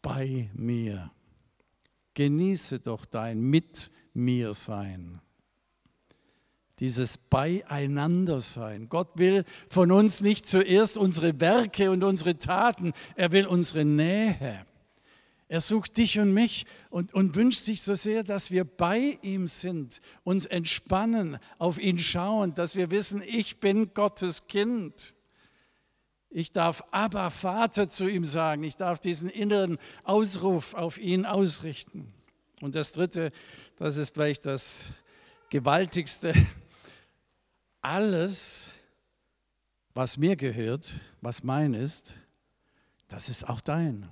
bei 0.00 0.48
mir. 0.54 1.10
genieße 2.14 2.80
doch 2.80 3.04
dein 3.04 3.42
Mit 3.42 3.90
mir 4.14 4.54
sein. 4.54 5.20
Dieses 6.80 7.18
Beieinander-Sein. 7.18 8.88
Gott 8.88 9.10
will 9.16 9.44
von 9.68 9.90
uns 9.90 10.20
nicht 10.20 10.46
zuerst 10.46 10.96
unsere 10.96 11.40
Werke 11.40 11.90
und 11.90 12.04
unsere 12.04 12.38
Taten, 12.38 12.92
er 13.16 13.32
will 13.32 13.46
unsere 13.46 13.84
Nähe. 13.84 14.64
Er 15.50 15.60
sucht 15.60 15.96
dich 15.96 16.18
und 16.18 16.32
mich 16.34 16.66
und, 16.90 17.14
und 17.14 17.34
wünscht 17.34 17.60
sich 17.60 17.80
so 17.80 17.94
sehr, 17.94 18.22
dass 18.22 18.50
wir 18.50 18.64
bei 18.64 19.18
ihm 19.22 19.48
sind, 19.48 20.02
uns 20.22 20.44
entspannen, 20.44 21.38
auf 21.56 21.78
ihn 21.78 21.98
schauen, 21.98 22.54
dass 22.54 22.76
wir 22.76 22.90
wissen, 22.90 23.22
ich 23.26 23.58
bin 23.58 23.94
Gottes 23.94 24.46
Kind. 24.46 25.14
Ich 26.28 26.52
darf 26.52 26.84
aber 26.90 27.30
Vater 27.30 27.88
zu 27.88 28.06
ihm 28.06 28.26
sagen. 28.26 28.62
Ich 28.62 28.76
darf 28.76 29.00
diesen 29.00 29.30
inneren 29.30 29.78
Ausruf 30.04 30.74
auf 30.74 30.98
ihn 30.98 31.24
ausrichten. 31.24 32.12
Und 32.60 32.74
das 32.74 32.92
Dritte, 32.92 33.32
das 33.76 33.96
ist 33.96 34.12
vielleicht 34.12 34.44
das 34.44 34.86
Gewaltigste. 35.48 36.34
Alles, 37.80 38.70
was 39.94 40.16
mir 40.16 40.36
gehört, 40.36 41.00
was 41.20 41.42
mein 41.42 41.74
ist, 41.74 42.14
das 43.08 43.28
ist 43.28 43.48
auch 43.48 43.60
dein. 43.60 44.08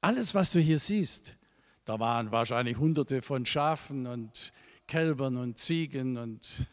Alles, 0.00 0.34
was 0.34 0.52
du 0.52 0.60
hier 0.60 0.78
siehst, 0.78 1.36
da 1.84 2.00
waren 2.00 2.32
wahrscheinlich 2.32 2.76
hunderte 2.76 3.22
von 3.22 3.46
Schafen 3.46 4.06
und 4.06 4.52
Kälbern 4.86 5.36
und 5.36 5.58
Ziegen 5.58 6.16
und 6.16 6.66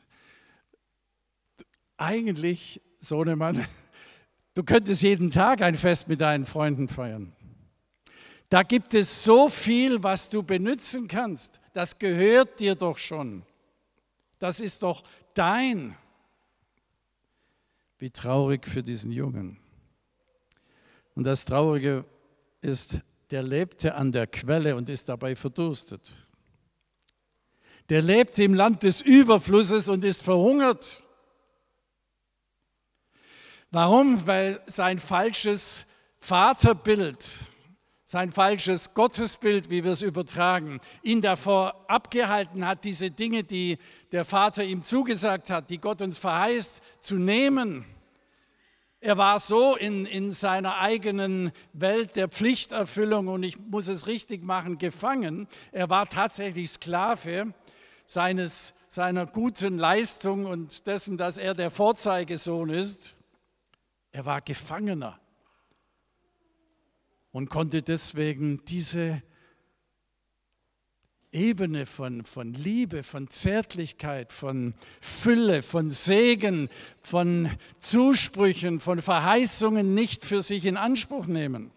eigentlich, 1.98 2.82
Sohnemann, 3.00 3.66
du 4.56 4.64
könntest 4.64 5.02
jeden 5.04 5.30
Tag 5.30 5.62
ein 5.62 5.76
Fest 5.76 6.08
mit 6.08 6.22
deinen 6.22 6.46
Freunden 6.46 6.88
feiern. 6.88 7.34
Da 8.50 8.64
gibt 8.64 8.94
es 8.94 9.24
so 9.24 9.50
viel, 9.50 10.04
was 10.04 10.30
du 10.30 10.44
benutzen 10.44 11.08
kannst. 11.08 11.60
Das 11.74 11.98
gehört 11.98 12.60
dir 12.60 12.76
doch 12.76 12.98
schon. 12.98 13.44
Das 14.38 14.60
ist 14.60 14.84
doch 14.84 15.04
dein. 15.34 15.98
Wie 17.98 18.10
traurig 18.10 18.68
für 18.68 18.84
diesen 18.84 19.12
Jungen. 19.12 19.58
Und 21.16 21.24
das 21.26 21.46
Traurige 21.46 22.06
ist, 22.62 23.00
der 23.32 23.44
lebte 23.44 23.96
an 23.96 24.12
der 24.12 24.28
Quelle 24.28 24.76
und 24.76 24.90
ist 24.90 25.10
dabei 25.10 25.36
verdurstet. 25.36 26.12
Der 27.90 28.02
lebte 28.02 28.44
im 28.44 28.54
Land 28.54 28.84
des 28.84 29.02
Überflusses 29.02 29.90
und 29.90 30.04
ist 30.04 30.24
verhungert. 30.24 31.04
Warum? 33.72 34.26
Weil 34.28 34.62
sein 34.68 35.00
falsches 35.00 35.86
Vaterbild, 36.20 37.40
sein 38.14 38.32
falsches 38.32 38.94
Gottesbild, 38.94 39.72
wie 39.72 39.84
wir 39.84 39.94
es 39.94 40.04
übertragen, 40.04 40.80
ihn 41.02 41.20
davor 41.20 41.84
abgehalten 41.88 42.64
hat, 42.64 42.84
diese 42.84 43.10
Dinge, 43.10 43.44
die 43.44 43.80
der 44.12 44.24
Vater 44.24 44.64
ihm 44.64 44.84
zugesagt 44.84 45.50
hat, 45.50 45.72
die 45.72 45.80
Gott 45.80 46.00
uns 46.00 46.20
verheißt, 46.20 46.84
zu 47.00 47.16
nehmen. 47.16 47.86
Er 49.00 49.18
war 49.18 49.40
so 49.40 49.76
in, 49.76 50.06
in 50.06 50.30
seiner 50.30 50.78
eigenen 50.78 51.52
Welt 51.74 52.16
der 52.16 52.28
Pflichterfüllung 52.28 53.30
und 53.30 53.42
ich 53.42 53.58
muss 53.58 53.88
es 53.88 54.06
richtig 54.06 54.44
machen, 54.44 54.78
gefangen. 54.78 55.48
Er 55.72 55.90
war 55.90 56.08
tatsächlich 56.08 56.70
Sklave 56.70 57.52
seines, 58.06 58.76
seiner 58.90 59.26
guten 59.26 59.80
Leistung 59.80 60.46
und 60.46 60.86
dessen, 60.86 61.18
dass 61.18 61.38
er 61.38 61.56
der 61.56 61.72
Vorzeigesohn 61.72 62.70
ist. 62.70 63.16
Er 64.12 64.24
war 64.26 64.40
Gefangener 64.42 65.20
und 67.34 67.50
konnte 67.50 67.82
deswegen 67.82 68.64
diese 68.66 69.22
Ebene 71.34 71.88
von, 71.88 72.26
von 72.26 72.54
Liebe, 72.54 73.02
von 73.02 73.28
Zärtlichkeit, 73.28 74.32
von 74.32 74.76
Fülle, 75.02 75.64
von 75.64 75.90
Segen, 75.90 76.70
von 77.02 77.50
Zusprüchen, 77.80 78.80
von 78.80 79.02
Verheißungen 79.02 79.96
nicht 79.96 80.24
für 80.24 80.44
sich 80.44 80.66
in 80.66 80.78
Anspruch 80.78 81.26
nehmen. 81.26 81.72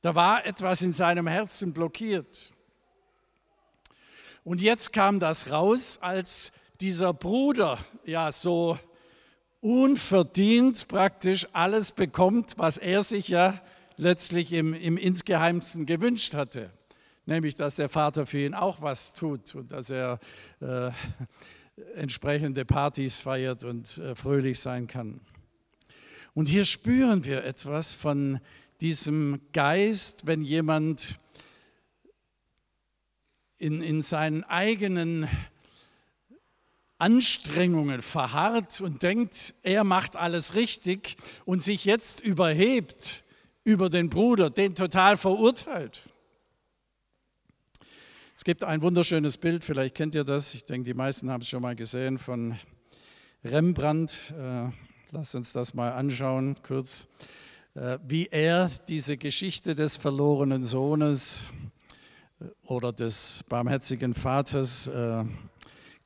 Da 0.00 0.14
war 0.14 0.46
etwas 0.46 0.80
in 0.80 0.94
seinem 0.94 1.26
Herzen 1.26 1.74
blockiert. 1.74 2.54
Und 4.44 4.62
jetzt 4.62 4.94
kam 4.94 5.20
das 5.20 5.50
raus, 5.50 5.98
als 6.00 6.52
dieser 6.80 7.12
Bruder 7.12 7.78
ja 8.04 8.32
so 8.32 8.78
unverdient 9.60 10.88
praktisch 10.88 11.46
alles 11.52 11.92
bekommt, 11.92 12.54
was 12.56 12.78
er 12.78 13.02
sich 13.02 13.28
ja 13.28 13.60
letztlich 13.96 14.52
im, 14.52 14.74
im 14.74 14.96
insgeheimsten 14.96 15.86
gewünscht 15.86 16.34
hatte 16.34 16.70
nämlich 17.26 17.54
dass 17.54 17.74
der 17.74 17.88
Vater 17.88 18.26
für 18.26 18.44
ihn 18.44 18.54
auch 18.54 18.82
was 18.82 19.12
tut 19.12 19.54
und 19.54 19.72
dass 19.72 19.90
er 19.90 20.18
äh, 20.60 20.90
entsprechende 21.94 22.64
Partys 22.64 23.16
feiert 23.16 23.64
und 23.64 23.98
äh, 23.98 24.14
fröhlich 24.14 24.60
sein 24.60 24.86
kann. 24.86 25.20
Und 26.34 26.46
hier 26.48 26.64
spüren 26.64 27.24
wir 27.24 27.44
etwas 27.44 27.92
von 27.92 28.40
diesem 28.80 29.40
Geist, 29.52 30.26
wenn 30.26 30.42
jemand 30.42 31.18
in, 33.58 33.80
in 33.80 34.00
seinen 34.00 34.42
eigenen 34.44 35.28
Anstrengungen 36.98 38.00
verharrt 38.00 38.80
und 38.80 39.02
denkt, 39.02 39.54
er 39.62 39.84
macht 39.84 40.16
alles 40.16 40.54
richtig 40.54 41.16
und 41.44 41.62
sich 41.62 41.84
jetzt 41.84 42.20
überhebt 42.20 43.24
über 43.64 43.88
den 43.88 44.08
Bruder, 44.08 44.50
den 44.50 44.74
total 44.74 45.16
verurteilt. 45.16 46.02
Es 48.34 48.44
gibt 48.44 48.64
ein 48.64 48.82
wunderschönes 48.82 49.36
Bild, 49.36 49.62
vielleicht 49.62 49.94
kennt 49.94 50.14
ihr 50.14 50.24
das, 50.24 50.54
ich 50.54 50.64
denke, 50.64 50.84
die 50.84 50.94
meisten 50.94 51.30
haben 51.30 51.42
es 51.42 51.48
schon 51.48 51.62
mal 51.62 51.76
gesehen, 51.76 52.18
von 52.18 52.58
Rembrandt. 53.44 54.32
Äh, 54.38 54.70
lasst 55.10 55.34
uns 55.34 55.52
das 55.52 55.74
mal 55.74 55.92
anschauen, 55.92 56.56
kurz, 56.62 57.08
äh, 57.74 57.98
wie 58.06 58.26
er 58.26 58.70
diese 58.88 59.16
Geschichte 59.16 59.74
des 59.74 59.96
verlorenen 59.96 60.64
Sohnes 60.64 61.44
äh, 62.40 62.46
oder 62.64 62.92
des 62.92 63.44
barmherzigen 63.48 64.14
Vaters 64.14 64.90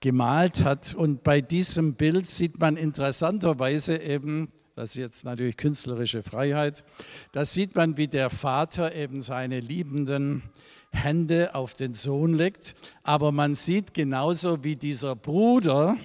gemalt 0.01 0.65
hat. 0.65 0.95
Und 0.95 1.23
bei 1.23 1.41
diesem 1.41 1.95
Bild 1.95 2.27
sieht 2.27 2.59
man 2.59 2.77
interessanterweise 2.77 3.97
eben, 3.97 4.53
das 4.77 4.91
ist 4.91 4.97
jetzt 4.97 5.24
natürlich 5.24 5.57
künstlerische 5.57 6.22
Freiheit, 6.22 6.85
da 7.33 7.47
sieht 7.47 7.74
man, 7.74 7.97
wie 7.97 8.09
der 8.09 8.29
Vater 8.29 8.95
eben 8.95 9.22
seine 9.22 9.59
liebenden 9.59 10.43
Hände 10.93 11.55
auf 11.55 11.72
den 11.72 11.95
Sohn 11.95 12.35
legt. 12.35 12.74
Aber 13.03 13.33
man 13.33 13.55
sieht 13.55 13.95
genauso 13.95 14.64
wie 14.64 14.77
dieser 14.77 15.16
Bruder 15.16 15.97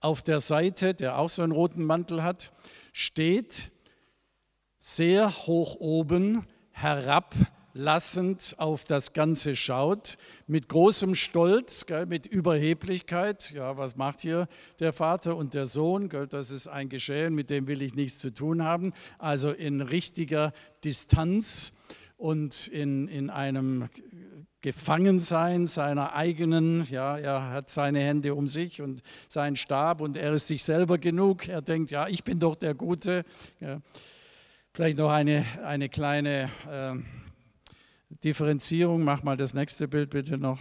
auf 0.00 0.22
der 0.22 0.40
Seite, 0.40 0.94
der 0.94 1.18
auch 1.18 1.28
so 1.28 1.42
einen 1.42 1.52
roten 1.52 1.84
Mantel 1.84 2.22
hat, 2.22 2.52
steht 2.92 3.70
sehr 4.78 5.30
hoch 5.30 5.76
oben, 5.78 6.46
herablassend 7.78 8.56
auf 8.58 8.84
das 8.84 9.12
Ganze 9.12 9.54
schaut, 9.54 10.18
mit 10.48 10.68
großem 10.68 11.14
Stolz, 11.14 11.86
gell, 11.86 12.06
mit 12.06 12.26
Überheblichkeit. 12.26 13.52
Ja, 13.52 13.76
was 13.76 13.94
macht 13.96 14.20
hier 14.20 14.48
der 14.80 14.92
Vater 14.92 15.36
und 15.36 15.54
der 15.54 15.64
Sohn? 15.64 16.08
Gell, 16.08 16.26
das 16.26 16.50
ist 16.50 16.66
ein 16.66 16.88
Geschehen, 16.88 17.36
mit 17.36 17.50
dem 17.50 17.68
will 17.68 17.80
ich 17.80 17.94
nichts 17.94 18.18
zu 18.18 18.34
tun 18.34 18.64
haben. 18.64 18.92
Also 19.18 19.50
in 19.50 19.80
richtiger 19.80 20.52
Distanz 20.84 21.72
und 22.16 22.66
in, 22.66 23.06
in 23.06 23.30
einem 23.30 23.88
Gefangensein 24.60 25.66
seiner 25.66 26.14
eigenen, 26.14 26.82
ja, 26.90 27.16
er 27.16 27.50
hat 27.50 27.70
seine 27.70 28.00
Hände 28.00 28.34
um 28.34 28.48
sich 28.48 28.82
und 28.82 29.02
seinen 29.28 29.54
Stab 29.54 30.00
und 30.00 30.16
er 30.16 30.32
ist 30.32 30.48
sich 30.48 30.64
selber 30.64 30.98
genug. 30.98 31.46
Er 31.46 31.62
denkt, 31.62 31.92
ja, 31.92 32.08
ich 32.08 32.24
bin 32.24 32.40
doch 32.40 32.56
der 32.56 32.74
Gute. 32.74 33.24
Ja. 33.60 33.78
Vielleicht 34.72 34.98
noch 34.98 35.10
eine, 35.10 35.44
eine 35.64 35.88
kleine 35.88 36.50
äh, 36.68 37.27
Differenzierung, 38.10 39.04
mach 39.04 39.22
mal 39.22 39.36
das 39.36 39.52
nächste 39.52 39.86
Bild 39.86 40.10
bitte 40.10 40.38
noch. 40.38 40.58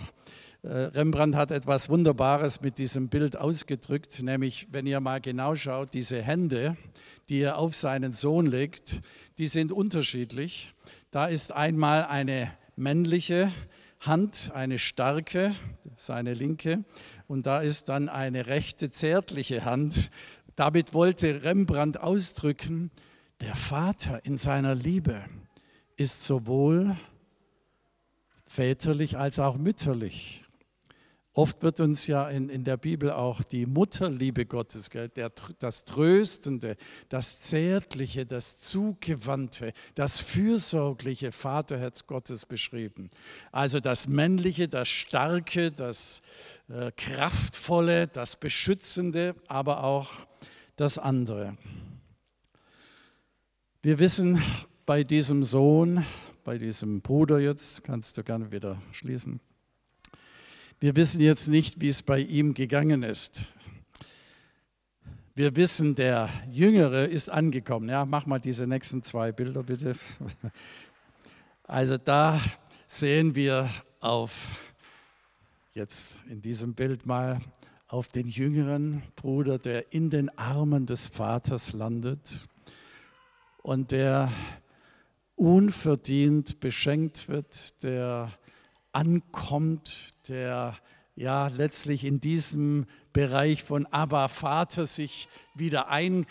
Äh, 0.63 0.69
Rembrandt 0.69 1.35
hat 1.35 1.51
etwas 1.51 1.87
Wunderbares 1.87 2.61
mit 2.61 2.77
diesem 2.77 3.07
Bild 3.07 3.37
ausgedrückt, 3.37 4.21
nämlich 4.21 4.67
wenn 4.71 4.85
ihr 4.85 4.99
mal 4.99 5.21
genau 5.21 5.55
schaut, 5.55 5.93
diese 5.93 6.21
Hände, 6.21 6.75
die 7.29 7.39
er 7.39 7.57
auf 7.57 7.75
seinen 7.75 8.11
Sohn 8.11 8.45
legt, 8.45 9.01
die 9.37 9.47
sind 9.47 9.71
unterschiedlich. 9.71 10.73
Da 11.09 11.27
ist 11.27 11.53
einmal 11.53 12.03
eine 12.05 12.51
männliche 12.75 13.51
Hand, 14.01 14.51
eine 14.53 14.77
starke, 14.77 15.55
seine 15.95 16.33
linke, 16.33 16.83
und 17.27 17.45
da 17.45 17.61
ist 17.61 17.87
dann 17.87 18.09
eine 18.09 18.47
rechte, 18.47 18.89
zärtliche 18.89 19.63
Hand. 19.63 20.11
Damit 20.55 20.93
wollte 20.93 21.43
Rembrandt 21.43 21.99
ausdrücken, 21.99 22.91
der 23.39 23.55
Vater 23.55 24.25
in 24.25 24.35
seiner 24.35 24.75
Liebe 24.75 25.21
ist 25.95 26.23
sowohl 26.25 26.97
väterlich 28.57 29.19
als 29.19 29.37
auch 29.37 29.55
mütterlich. 29.55 30.43
Oft 31.33 31.61
wird 31.61 31.79
uns 31.79 32.07
ja 32.07 32.27
in, 32.27 32.49
in 32.49 32.63
der 32.63 32.77
Bibel 32.77 33.11
auch 33.11 33.43
die 33.43 33.67
Mutterliebe 33.67 34.47
Gottes, 34.47 34.89
gell, 34.89 35.09
der, 35.09 35.31
das 35.59 35.83
Tröstende, 35.83 36.75
das 37.07 37.41
Zärtliche, 37.41 38.25
das 38.25 38.57
Zugewandte, 38.57 39.73
das 39.93 40.19
Fürsorgliche 40.19 41.31
Vaterherz 41.31 42.07
Gottes 42.07 42.47
beschrieben. 42.47 43.11
Also 43.51 43.79
das 43.79 44.07
Männliche, 44.07 44.67
das 44.67 44.89
Starke, 44.89 45.71
das 45.71 46.23
äh, 46.67 46.91
Kraftvolle, 46.97 48.07
das 48.07 48.37
Beschützende, 48.37 49.35
aber 49.47 49.83
auch 49.83 50.09
das 50.77 50.97
andere. 50.97 51.55
Wir 53.83 53.99
wissen 53.99 54.41
bei 54.87 55.03
diesem 55.03 55.43
Sohn, 55.43 56.03
bei 56.47 56.57
diesem 56.57 57.01
Bruder 57.01 57.39
jetzt, 57.39 57.83
kannst 57.83 58.17
du 58.17 58.23
gerne 58.23 58.53
wieder 58.53 58.81
schließen, 58.93 59.41
wir 60.79 60.95
wissen 60.95 61.19
jetzt 61.19 61.49
nicht, 61.49 61.81
wie 61.81 61.89
es 61.89 62.01
bei 62.01 62.19
ihm 62.19 62.53
gegangen 62.53 63.03
ist. 63.03 63.43
Wir 65.35 65.57
wissen, 65.57 65.95
der 65.95 66.29
Jüngere 66.49 67.03
ist 67.03 67.27
angekommen. 67.27 67.89
Ja, 67.89 68.05
mach 68.05 68.27
mal 68.27 68.39
diese 68.39 68.65
nächsten 68.65 69.03
zwei 69.03 69.33
Bilder 69.33 69.63
bitte. 69.63 69.97
Also 71.63 71.97
da 71.97 72.39
sehen 72.87 73.35
wir 73.35 73.69
auf, 73.99 74.73
jetzt 75.73 76.17
in 76.29 76.41
diesem 76.41 76.75
Bild 76.75 77.05
mal, 77.05 77.41
auf 77.89 78.07
den 78.07 78.25
jüngeren 78.25 79.03
Bruder, 79.17 79.57
der 79.57 79.91
in 79.91 80.09
den 80.09 80.29
Armen 80.37 80.85
des 80.85 81.07
Vaters 81.07 81.73
landet 81.73 82.47
und 83.63 83.91
der 83.91 84.31
unverdient 85.37 86.59
beschenkt 86.59 87.29
wird, 87.29 87.81
der 87.83 88.31
ankommt, 88.91 90.09
der 90.27 90.75
ja 91.15 91.47
letztlich 91.47 92.03
in 92.03 92.19
diesem 92.19 92.85
Bereich 93.13 93.63
von 93.63 93.85
Abba 93.85 94.27
Vater 94.27 94.85
sich 94.85 95.29
wieder 95.55 95.89
ein, 95.89 96.25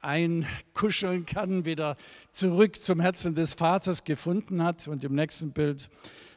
einkuscheln 0.00 1.26
kann, 1.26 1.64
wieder 1.64 1.96
zurück 2.32 2.76
zum 2.76 3.00
Herzen 3.00 3.34
des 3.34 3.54
Vaters 3.54 4.04
gefunden 4.04 4.62
hat. 4.62 4.88
Und 4.88 5.04
im 5.04 5.14
nächsten 5.14 5.52
Bild 5.52 5.88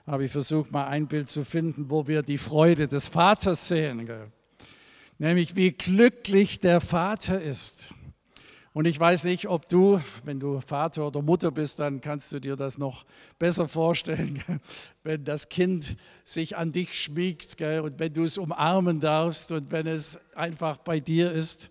habe 0.07 0.25
ich 0.25 0.31
versucht, 0.31 0.71
mal 0.71 0.87
ein 0.87 1.07
Bild 1.07 1.29
zu 1.29 1.45
finden, 1.45 1.89
wo 1.89 2.07
wir 2.07 2.23
die 2.23 2.37
Freude 2.37 2.87
des 2.87 3.09
Vaters 3.09 3.67
sehen. 3.67 4.09
Nämlich 5.17 5.55
wie 5.55 5.71
glücklich 5.71 6.59
der 6.59 6.81
Vater 6.81 7.41
ist. 7.41 7.93
Und 8.73 8.85
ich 8.85 8.99
weiß 8.99 9.23
nicht, 9.25 9.47
ob 9.47 9.69
du, 9.69 10.01
wenn 10.25 10.39
du 10.39 10.59
Vater 10.59 11.05
oder 11.05 11.21
Mutter 11.21 11.51
bist, 11.51 11.79
dann 11.79 12.01
kannst 12.01 12.31
du 12.31 12.39
dir 12.39 12.55
das 12.55 12.79
noch 12.79 13.05
besser 13.37 13.67
vorstellen, 13.67 14.41
wenn 15.03 15.23
das 15.23 15.49
Kind 15.49 15.95
sich 16.23 16.57
an 16.57 16.71
dich 16.71 16.99
schmiegt 16.99 17.61
und 17.61 17.99
wenn 17.99 18.13
du 18.13 18.23
es 18.23 18.39
umarmen 18.39 18.99
darfst 18.99 19.51
und 19.51 19.71
wenn 19.71 19.85
es 19.85 20.19
einfach 20.35 20.79
bei 20.79 20.99
dir 20.99 21.31
ist. 21.31 21.69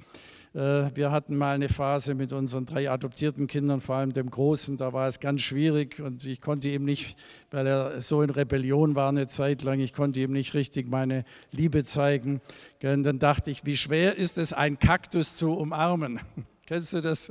Äh, 0.54 0.94
wir 0.94 1.10
hatten 1.10 1.36
mal 1.36 1.56
eine 1.56 1.68
Phase 1.68 2.14
mit 2.14 2.32
unseren 2.32 2.66
drei 2.66 2.88
adoptierten 2.88 3.48
Kindern, 3.48 3.80
vor 3.80 3.96
allem 3.96 4.12
dem 4.12 4.30
Großen, 4.30 4.76
da 4.76 4.92
war 4.92 5.08
es 5.08 5.18
ganz 5.18 5.40
schwierig 5.40 5.98
und 5.98 6.24
ich 6.24 6.40
konnte 6.40 6.68
ihm 6.68 6.84
nicht, 6.84 7.16
weil 7.50 7.66
er 7.66 8.00
so 8.00 8.22
in 8.22 8.30
Rebellion 8.30 8.94
war 8.94 9.08
eine 9.08 9.26
Zeit 9.26 9.62
lang, 9.62 9.80
ich 9.80 9.92
konnte 9.92 10.20
ihm 10.20 10.30
nicht 10.30 10.54
richtig 10.54 10.88
meine 10.88 11.24
Liebe 11.50 11.84
zeigen. 11.84 12.40
Und 12.84 13.02
dann 13.02 13.18
dachte 13.18 13.50
ich, 13.50 13.64
wie 13.64 13.76
schwer 13.76 14.16
ist 14.16 14.38
es, 14.38 14.52
einen 14.52 14.78
Kaktus 14.78 15.36
zu 15.36 15.52
umarmen? 15.52 16.20
Kennst 16.72 16.94
du 16.94 17.02
das? 17.02 17.30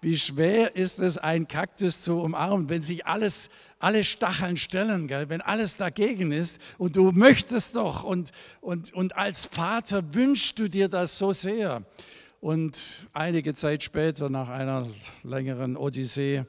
Wie 0.00 0.16
schwer 0.16 0.76
ist 0.76 0.98
es, 0.98 1.18
einen 1.18 1.46
Kaktus 1.46 2.00
zu 2.00 2.18
umarmen, 2.18 2.70
wenn 2.70 2.80
sich 2.80 3.04
alles, 3.04 3.50
alle 3.78 4.02
Stacheln 4.02 4.56
stellen, 4.56 5.08
gell? 5.08 5.28
wenn 5.28 5.42
alles 5.42 5.76
dagegen 5.76 6.32
ist 6.32 6.58
und 6.78 6.96
du 6.96 7.12
möchtest 7.12 7.76
doch 7.76 8.02
und, 8.02 8.32
und, 8.62 8.90
und 8.94 9.14
als 9.14 9.44
Vater 9.44 10.14
wünschst 10.14 10.58
du 10.58 10.68
dir 10.68 10.88
das 10.88 11.18
so 11.18 11.34
sehr. 11.34 11.82
Und 12.40 13.08
einige 13.12 13.52
Zeit 13.52 13.82
später, 13.82 14.30
nach 14.30 14.48
einer 14.48 14.88
längeren 15.22 15.76
Odyssee, 15.76 16.46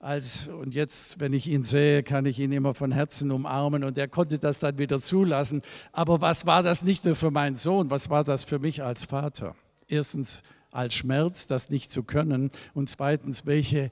als, 0.00 0.48
und 0.48 0.74
jetzt, 0.74 1.20
wenn 1.20 1.32
ich 1.34 1.46
ihn 1.46 1.62
sehe, 1.62 2.02
kann 2.02 2.26
ich 2.26 2.40
ihn 2.40 2.50
immer 2.50 2.74
von 2.74 2.90
Herzen 2.90 3.30
umarmen 3.30 3.84
und 3.84 3.96
er 3.96 4.08
konnte 4.08 4.40
das 4.40 4.58
dann 4.58 4.76
wieder 4.76 4.98
zulassen. 4.98 5.62
Aber 5.92 6.20
was 6.20 6.46
war 6.46 6.64
das 6.64 6.82
nicht 6.82 7.04
nur 7.04 7.14
für 7.14 7.30
meinen 7.30 7.54
Sohn, 7.54 7.90
was 7.90 8.10
war 8.10 8.24
das 8.24 8.42
für 8.42 8.58
mich 8.58 8.82
als 8.82 9.04
Vater? 9.04 9.54
Erstens, 9.86 10.42
als 10.70 10.94
Schmerz, 10.94 11.46
das 11.46 11.70
nicht 11.70 11.90
zu 11.90 12.02
können. 12.02 12.50
Und 12.74 12.88
zweitens, 12.88 13.46
welche 13.46 13.90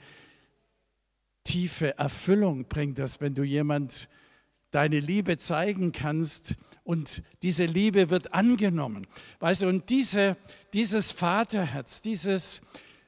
tiefe 1.45 1.97
Erfüllung 1.99 2.67
bringt 2.67 2.99
das, 2.99 3.21
wenn 3.21 3.35
du 3.35 3.43
jemand 3.43 4.09
deine 4.71 5.01
Liebe 5.01 5.39
zeigen 5.39 5.93
kannst 5.93 6.57
und 6.85 7.23
diese 7.43 7.65
Liebe 7.65 8.11
wird 8.11 8.35
angenommen. 8.35 9.07
Weißt 9.41 9.63
du, 9.63 9.69
und 9.69 9.89
diese, 9.89 10.37
dieses 10.75 11.13
Vaterherz, 11.13 12.03
dieses 12.03 12.61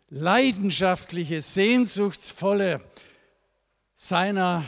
leidenschaftliche, 0.08 1.40
sehnsuchtsvolle 1.40 2.82
seiner 3.94 4.64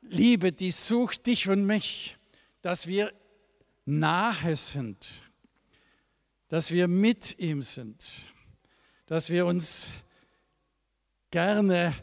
Liebe, 0.00 0.52
die 0.52 0.70
sucht 0.70 1.26
dich 1.26 1.48
und 1.48 1.66
mich, 1.66 2.16
dass 2.62 2.86
wir 2.86 3.12
nahe 3.84 4.56
sind 4.56 5.25
dass 6.48 6.70
wir 6.70 6.88
mit 6.88 7.38
ihm 7.38 7.62
sind, 7.62 8.26
dass 9.06 9.30
wir 9.30 9.46
uns 9.46 9.90
gerne 11.30 11.94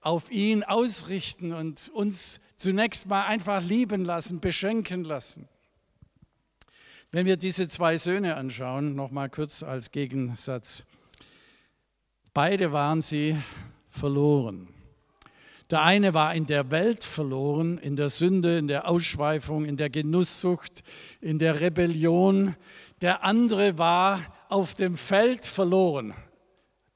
auf 0.00 0.30
ihn 0.30 0.62
ausrichten 0.64 1.52
und 1.52 1.88
uns 1.88 2.40
zunächst 2.56 3.06
mal 3.06 3.26
einfach 3.26 3.62
lieben 3.62 4.04
lassen, 4.04 4.40
beschenken 4.40 5.04
lassen. 5.04 5.48
Wenn 7.10 7.26
wir 7.26 7.36
diese 7.36 7.68
zwei 7.68 7.96
Söhne 7.98 8.36
anschauen, 8.36 8.94
noch 8.94 9.10
mal 9.10 9.28
kurz 9.28 9.62
als 9.62 9.90
Gegensatz. 9.90 10.84
Beide 12.34 12.72
waren 12.72 13.00
sie 13.00 13.36
verloren. 13.88 14.68
Der 15.70 15.82
eine 15.82 16.14
war 16.14 16.34
in 16.34 16.46
der 16.46 16.70
Welt 16.70 17.02
verloren, 17.02 17.78
in 17.78 17.96
der 17.96 18.08
Sünde, 18.08 18.58
in 18.58 18.68
der 18.68 18.88
Ausschweifung, 18.88 19.64
in 19.64 19.76
der 19.76 19.90
Genusssucht, 19.90 20.84
in 21.20 21.38
der 21.38 21.60
Rebellion, 21.60 22.54
der 23.02 23.24
andere 23.24 23.78
war 23.78 24.20
auf 24.48 24.74
dem 24.74 24.96
Feld 24.96 25.44
verloren. 25.44 26.14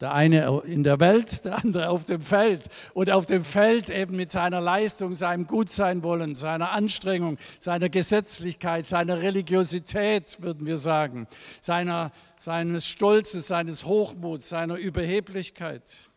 Der 0.00 0.14
eine 0.14 0.62
in 0.64 0.82
der 0.82 0.98
Welt, 0.98 1.44
der 1.44 1.62
andere 1.62 1.90
auf 1.90 2.06
dem 2.06 2.22
Feld. 2.22 2.68
Und 2.94 3.10
auf 3.10 3.26
dem 3.26 3.44
Feld 3.44 3.90
eben 3.90 4.16
mit 4.16 4.30
seiner 4.30 4.62
Leistung, 4.62 5.12
seinem 5.12 5.46
Gutseinwollen, 5.46 6.34
seiner 6.34 6.70
Anstrengung, 6.70 7.36
seiner 7.58 7.90
Gesetzlichkeit, 7.90 8.86
seiner 8.86 9.20
Religiosität, 9.20 10.38
würden 10.40 10.66
wir 10.66 10.78
sagen, 10.78 11.26
seiner, 11.60 12.12
seines 12.36 12.88
Stolzes, 12.88 13.48
seines 13.48 13.84
Hochmuts, 13.84 14.48
seiner 14.48 14.76
Überheblichkeit. 14.76 16.08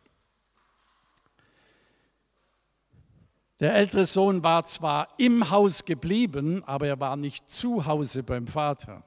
Der 3.60 3.74
ältere 3.74 4.06
Sohn 4.06 4.42
war 4.42 4.64
zwar 4.64 5.08
im 5.18 5.50
Haus 5.50 5.84
geblieben, 5.84 6.64
aber 6.64 6.86
er 6.86 7.00
war 7.00 7.16
nicht 7.16 7.50
zu 7.50 7.84
Hause 7.84 8.22
beim 8.22 8.46
Vater. 8.46 9.04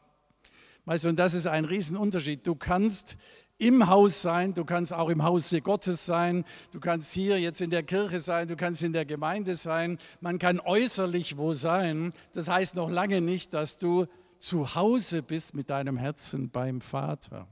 Weißt 0.87 1.03
du, 1.03 1.09
und 1.09 1.19
das 1.19 1.33
ist 1.33 1.47
ein 1.47 1.65
Riesenunterschied. 1.65 2.47
Du 2.47 2.55
kannst 2.55 3.17
im 3.57 3.87
Haus 3.87 4.21
sein, 4.21 4.53
du 4.53 4.63
kannst 4.63 4.93
auch 4.93 5.09
im 5.09 5.21
Hause 5.21 5.59
Gottes 5.59 6.05
sein, 6.05 6.45
du 6.71 6.79
kannst 6.79 7.11
hier 7.11 7.41
jetzt 7.41 7.59
in 7.59 7.71
der 7.71 7.83
Kirche 7.83 8.19
sein, 8.19 8.47
du 8.47 8.55
kannst 8.55 8.83
in 8.83 8.93
der 8.93 9.03
Gemeinde 9.03 9.55
sein, 9.55 9.97
man 10.21 10.39
kann 10.39 10.61
äußerlich 10.61 11.35
wo 11.35 11.53
sein. 11.53 12.13
Das 12.31 12.47
heißt 12.47 12.75
noch 12.75 12.89
lange 12.89 13.19
nicht, 13.19 13.53
dass 13.53 13.79
du 13.79 14.05
zu 14.37 14.75
Hause 14.75 15.23
bist 15.23 15.55
mit 15.55 15.69
deinem 15.69 15.97
Herzen 15.97 16.51
beim 16.51 16.79
Vater. 16.79 17.49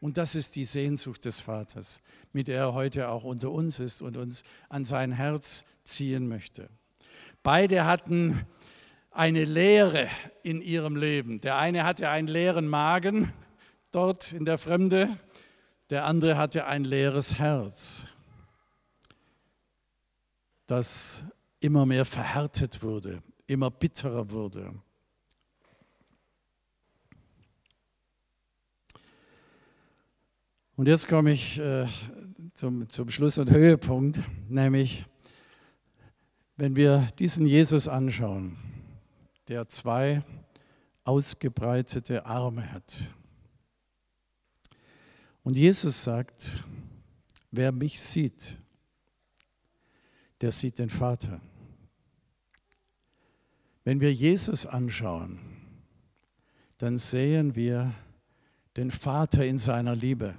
Und 0.00 0.16
das 0.16 0.34
ist 0.34 0.56
die 0.56 0.64
Sehnsucht 0.64 1.26
des 1.26 1.40
Vaters, 1.40 2.00
mit 2.32 2.48
der 2.48 2.56
er 2.56 2.72
heute 2.72 3.10
auch 3.10 3.24
unter 3.24 3.50
uns 3.50 3.80
ist 3.80 4.00
und 4.00 4.16
uns 4.16 4.44
an 4.70 4.86
sein 4.86 5.12
Herz 5.12 5.66
ziehen 5.84 6.26
möchte. 6.26 6.70
Beide 7.42 7.84
hatten 7.84 8.46
eine 9.12 9.44
Leere 9.44 10.08
in 10.42 10.62
ihrem 10.62 10.96
Leben. 10.96 11.40
Der 11.40 11.56
eine 11.56 11.84
hatte 11.84 12.08
einen 12.08 12.28
leeren 12.28 12.66
Magen 12.66 13.32
dort 13.90 14.32
in 14.32 14.44
der 14.44 14.58
Fremde, 14.58 15.18
der 15.90 16.06
andere 16.06 16.36
hatte 16.36 16.66
ein 16.66 16.84
leeres 16.84 17.38
Herz, 17.38 18.06
das 20.66 21.22
immer 21.60 21.84
mehr 21.84 22.04
verhärtet 22.04 22.82
wurde, 22.82 23.22
immer 23.46 23.70
bitterer 23.70 24.30
wurde. 24.30 24.72
Und 30.74 30.88
jetzt 30.88 31.06
komme 31.06 31.32
ich 31.32 31.58
äh, 31.58 31.86
zum, 32.54 32.88
zum 32.88 33.10
Schluss 33.10 33.36
und 33.36 33.50
Höhepunkt, 33.50 34.18
nämlich 34.48 35.04
wenn 36.56 36.74
wir 36.74 37.08
diesen 37.18 37.46
Jesus 37.46 37.86
anschauen, 37.86 38.56
der 39.48 39.68
zwei 39.68 40.22
ausgebreitete 41.04 42.26
Arme 42.26 42.72
hat. 42.72 42.94
Und 45.42 45.56
Jesus 45.56 46.04
sagt, 46.04 46.62
wer 47.50 47.72
mich 47.72 48.00
sieht, 48.00 48.56
der 50.40 50.52
sieht 50.52 50.78
den 50.78 50.90
Vater. 50.90 51.40
Wenn 53.84 54.00
wir 54.00 54.12
Jesus 54.12 54.66
anschauen, 54.66 55.40
dann 56.78 56.98
sehen 56.98 57.56
wir 57.56 57.92
den 58.76 58.90
Vater 58.90 59.44
in 59.44 59.58
seiner 59.58 59.94
Liebe. 59.94 60.34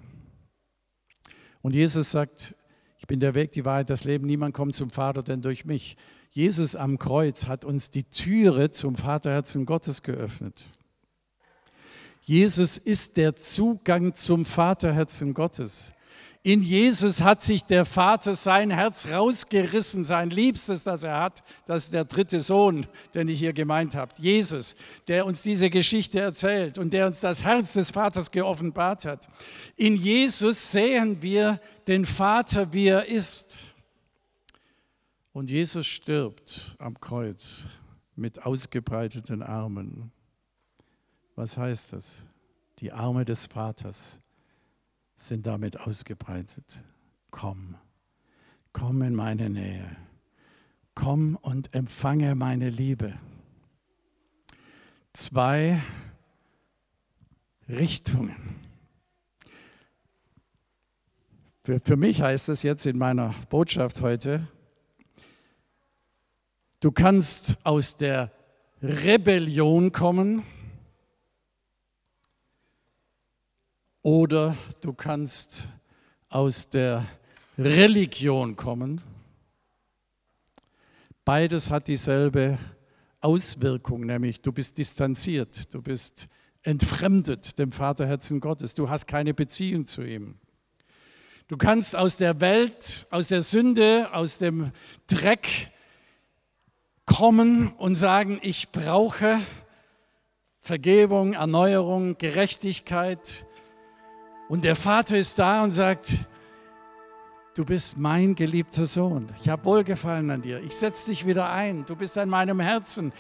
Und 1.62 1.76
Jesus 1.76 2.12
sagt, 2.12 2.56
ich 2.98 3.08
bin 3.08 3.20
der 3.20 3.36
Weg, 3.36 3.52
die 3.52 3.66
Wahrheit, 3.66 3.90
das 3.90 4.06
Leben. 4.06 4.26
Niemand 4.26 4.54
kommt 4.54 4.76
zum 4.76 4.90
Vater, 4.90 5.24
denn 5.24 5.42
durch 5.42 5.66
mich. 5.66 5.98
Jesus 6.36 6.76
am 6.76 6.98
Kreuz 6.98 7.46
hat 7.46 7.64
uns 7.64 7.92
die 7.92 8.06
Türe 8.06 8.72
zum 8.72 8.96
Vaterherzen 8.96 9.68
Gottes 9.68 10.02
geöffnet. 10.02 10.66
Jesus 12.22 12.80
ist 12.80 13.18
der 13.18 13.36
Zugang 13.36 14.16
zum 14.16 14.44
Vaterherzen 14.44 15.36
Gottes. 15.36 15.94
In 16.42 16.64
Jesus 16.64 17.22
hat 17.22 17.44
sich 17.44 17.66
der 17.66 17.86
Vater 17.86 18.36
sein 18.36 18.72
Herz 18.72 19.12
rausgerissen, 19.12 20.04
sein 20.04 20.32
Liebstes, 20.32 20.84
das 20.84 21.04
er 21.04 21.20
hat. 21.20 21.44
Das 21.68 21.84
ist 21.84 21.94
der 21.94 22.04
dritte 22.04 22.40
Sohn, 22.40 22.88
den 23.14 23.28
ich 23.28 23.38
hier 23.38 23.54
gemeint 23.54 23.94
habe. 23.94 24.12
Jesus, 24.18 24.76
der 25.08 25.28
uns 25.28 25.44
diese 25.44 25.70
Geschichte 25.70 26.20
erzählt 26.20 26.80
und 26.80 26.94
der 26.94 27.06
uns 27.06 27.20
das 27.20 27.44
Herz 27.44 27.74
des 27.74 27.92
Vaters 27.92 28.32
geoffenbart 28.32 29.06
hat. 29.06 29.30
In 29.76 29.96
Jesus 29.96 30.72
sehen 30.72 31.22
wir 31.22 31.60
den 31.88 32.06
Vater, 32.06 32.74
wie 32.74 32.88
er 32.88 33.06
ist. 33.06 33.60
Und 35.34 35.50
Jesus 35.50 35.88
stirbt 35.88 36.76
am 36.78 37.00
Kreuz 37.00 37.68
mit 38.16 38.46
ausgebreiteten 38.46 39.42
Armen. 39.42 40.12
Was 41.36 41.58
heißt 41.58 41.94
das? 41.94 42.28
Die 42.78 42.92
Arme 42.92 43.26
des 43.26 43.48
Vaters 43.48 44.20
sind 45.16 45.48
damit 45.48 45.80
ausgebreitet. 45.80 46.84
Komm, 47.32 47.76
komm 48.74 49.02
in 49.02 49.16
meine 49.16 49.50
Nähe. 49.50 49.98
Komm 50.94 51.36
und 51.38 51.74
empfange 51.74 52.36
meine 52.36 52.70
Liebe. 52.70 53.18
Zwei 55.14 55.82
Richtungen. 57.68 58.56
Für, 61.64 61.80
für 61.80 61.96
mich 61.96 62.22
heißt 62.22 62.50
es 62.50 62.62
jetzt 62.62 62.86
in 62.86 63.00
meiner 63.00 63.34
Botschaft 63.50 64.02
heute, 64.02 64.48
du 66.84 66.92
kannst 66.92 67.56
aus 67.64 67.96
der 67.96 68.30
Rebellion 68.82 69.94
kommen 69.94 70.44
oder 74.02 74.58
du 74.82 74.92
kannst 74.92 75.70
aus 76.28 76.68
der 76.68 77.06
Religion 77.58 78.58
kommen. 78.58 79.02
Beides 81.24 81.70
hat 81.72 81.88
dieselbe 81.88 82.58
Auswirkung, 83.22 84.06
nämlich 84.06 84.42
du 84.42 84.52
bist 84.52 84.78
distanziert, 84.78 85.74
du 85.74 85.82
bist 85.82 86.28
entfremdet 86.64 87.60
dem 87.60 87.72
Vaterherzen 87.72 88.42
Gottes, 88.42 88.74
du 88.74 88.90
hast 88.90 89.08
keine 89.08 89.34
Beziehung 89.34 89.86
zu 89.86 90.02
ihm. 90.02 90.36
Du 91.48 91.56
kannst 91.56 91.96
aus 91.96 92.18
der 92.18 92.42
Welt, 92.42 93.08
aus 93.10 93.30
der 93.30 93.42
Sünde, 93.42 94.10
aus 94.12 94.40
dem 94.40 94.74
Dreck 95.08 95.72
kommen 97.06 97.74
und 97.74 97.96
sagen, 97.96 98.40
ich 98.42 98.72
brauche 98.72 99.40
Vergebung, 100.60 101.34
Erneuerung, 101.34 102.18
Gerechtigkeit, 102.18 103.46
und 104.54 104.66
der 104.66 104.76
Vater 104.76 105.18
ist 105.18 105.40
da 105.40 105.64
und 105.64 105.72
sagt, 105.72 106.14
du 107.56 107.66
bist 107.66 107.98
mein 107.98 108.36
geliebter 108.36 108.86
Sohn. 108.86 109.30
Ich 109.42 109.50
habe 109.50 109.66
Wohlgefallen 109.66 110.30
an 110.30 110.42
dir. 110.42 110.62
Ich 110.62 110.76
setze 110.76 111.10
dich 111.10 111.26
wieder 111.26 111.50
ein. 111.50 111.86
Du 111.86 111.96
bist 111.96 112.18
an 112.18 112.30
meinem 112.30 112.60
Herzen. 112.60 113.14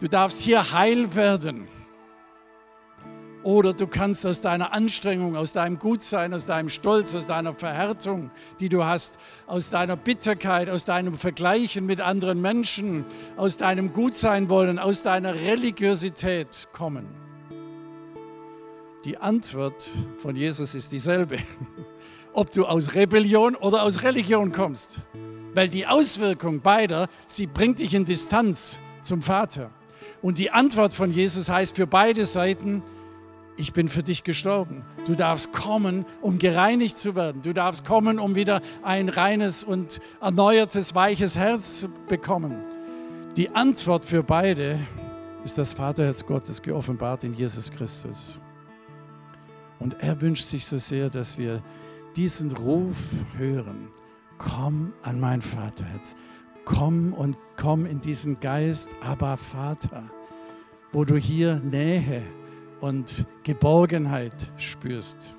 Du 0.00 0.08
darfst 0.08 0.40
hier 0.40 0.72
heil 0.72 1.14
werden. 1.14 1.68
Oder 3.42 3.72
du 3.72 3.88
kannst 3.88 4.24
aus 4.24 4.40
deiner 4.40 4.72
Anstrengung, 4.72 5.36
aus 5.36 5.52
deinem 5.52 5.78
Gutsein, 5.78 6.32
aus 6.32 6.46
deinem 6.46 6.68
Stolz, 6.68 7.12
aus 7.14 7.26
deiner 7.26 7.54
Verhärtung, 7.54 8.30
die 8.60 8.68
du 8.68 8.84
hast, 8.84 9.18
aus 9.46 9.70
deiner 9.70 9.96
Bitterkeit, 9.96 10.70
aus 10.70 10.84
deinem 10.84 11.16
Vergleichen 11.16 11.84
mit 11.84 12.00
anderen 12.00 12.40
Menschen, 12.40 13.04
aus 13.36 13.56
deinem 13.56 13.92
Gutsein 13.92 14.48
wollen, 14.48 14.78
aus 14.78 15.02
deiner 15.02 15.34
Religiosität 15.34 16.68
kommen. 16.72 17.06
Die 19.04 19.18
Antwort 19.18 19.90
von 20.18 20.36
Jesus 20.36 20.76
ist 20.76 20.92
dieselbe, 20.92 21.38
ob 22.32 22.52
du 22.52 22.64
aus 22.64 22.94
Rebellion 22.94 23.56
oder 23.56 23.82
aus 23.82 24.04
Religion 24.04 24.52
kommst. 24.52 25.00
Weil 25.54 25.68
die 25.68 25.88
Auswirkung 25.88 26.60
beider, 26.60 27.08
sie 27.26 27.48
bringt 27.48 27.80
dich 27.80 27.92
in 27.94 28.04
Distanz 28.04 28.78
zum 29.02 29.20
Vater. 29.20 29.70
Und 30.22 30.38
die 30.38 30.52
Antwort 30.52 30.94
von 30.94 31.10
Jesus 31.10 31.48
heißt 31.48 31.74
für 31.74 31.88
beide 31.88 32.24
Seiten, 32.24 32.84
ich 33.62 33.72
bin 33.72 33.86
für 33.86 34.02
dich 34.02 34.24
gestorben. 34.24 34.82
Du 35.06 35.14
darfst 35.14 35.52
kommen, 35.52 36.04
um 36.20 36.40
gereinigt 36.40 36.98
zu 36.98 37.14
werden. 37.14 37.42
Du 37.42 37.52
darfst 37.52 37.84
kommen, 37.84 38.18
um 38.18 38.34
wieder 38.34 38.60
ein 38.82 39.08
reines 39.08 39.62
und 39.62 40.00
erneuertes, 40.20 40.96
weiches 40.96 41.38
Herz 41.38 41.78
zu 41.78 41.88
bekommen. 42.08 42.56
Die 43.36 43.54
Antwort 43.54 44.04
für 44.04 44.24
beide 44.24 44.80
ist 45.44 45.58
das 45.58 45.74
Vaterherz 45.74 46.26
Gottes 46.26 46.60
geoffenbart 46.60 47.22
in 47.22 47.34
Jesus 47.34 47.70
Christus. 47.70 48.40
Und 49.78 49.94
er 50.00 50.20
wünscht 50.20 50.44
sich 50.44 50.66
so 50.66 50.78
sehr, 50.78 51.08
dass 51.08 51.38
wir 51.38 51.62
diesen 52.16 52.50
Ruf 52.50 53.24
hören. 53.38 53.88
Komm 54.38 54.92
an 55.02 55.20
mein 55.20 55.40
Vaterherz. 55.40 56.16
Komm 56.64 57.12
und 57.12 57.36
komm 57.56 57.86
in 57.86 58.00
diesen 58.00 58.40
Geist, 58.40 58.90
aber 59.04 59.36
Vater, 59.36 60.02
wo 60.90 61.04
du 61.04 61.16
hier 61.16 61.60
Nähe 61.60 62.22
und 62.82 63.26
Geborgenheit 63.44 64.34
spürst. 64.58 65.36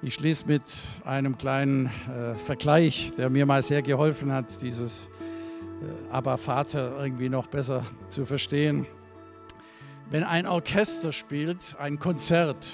Ich 0.00 0.14
schließe 0.14 0.46
mit 0.46 0.62
einem 1.04 1.36
kleinen 1.38 1.86
äh, 1.86 2.34
Vergleich, 2.34 3.12
der 3.16 3.28
mir 3.28 3.46
mal 3.46 3.62
sehr 3.62 3.82
geholfen 3.82 4.32
hat, 4.32 4.60
dieses 4.62 5.08
äh, 5.82 6.10
Aber 6.10 6.38
Vater 6.38 6.96
irgendwie 6.98 7.28
noch 7.28 7.46
besser 7.46 7.84
zu 8.08 8.24
verstehen. 8.24 8.86
Wenn 10.10 10.24
ein 10.24 10.46
Orchester 10.46 11.12
spielt, 11.12 11.76
ein 11.78 11.98
Konzert, 11.98 12.70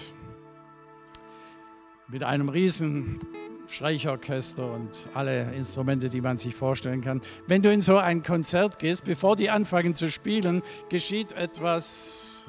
mit 2.07 2.23
einem 2.23 2.49
riesen 2.49 3.21
Streichorchester 3.69 4.73
und 4.73 4.91
alle 5.15 5.53
Instrumente, 5.53 6.09
die 6.09 6.21
man 6.21 6.37
sich 6.37 6.55
vorstellen 6.55 7.01
kann. 7.01 7.21
Wenn 7.47 7.63
du 7.63 7.73
in 7.73 7.81
so 7.81 7.99
ein 7.99 8.23
Konzert 8.23 8.79
gehst, 8.79 9.05
bevor 9.05 9.37
die 9.37 9.51
anfangen 9.51 9.95
zu 9.95 10.11
spielen, 10.11 10.63
geschieht 10.89 11.33
etwas, 11.33 12.40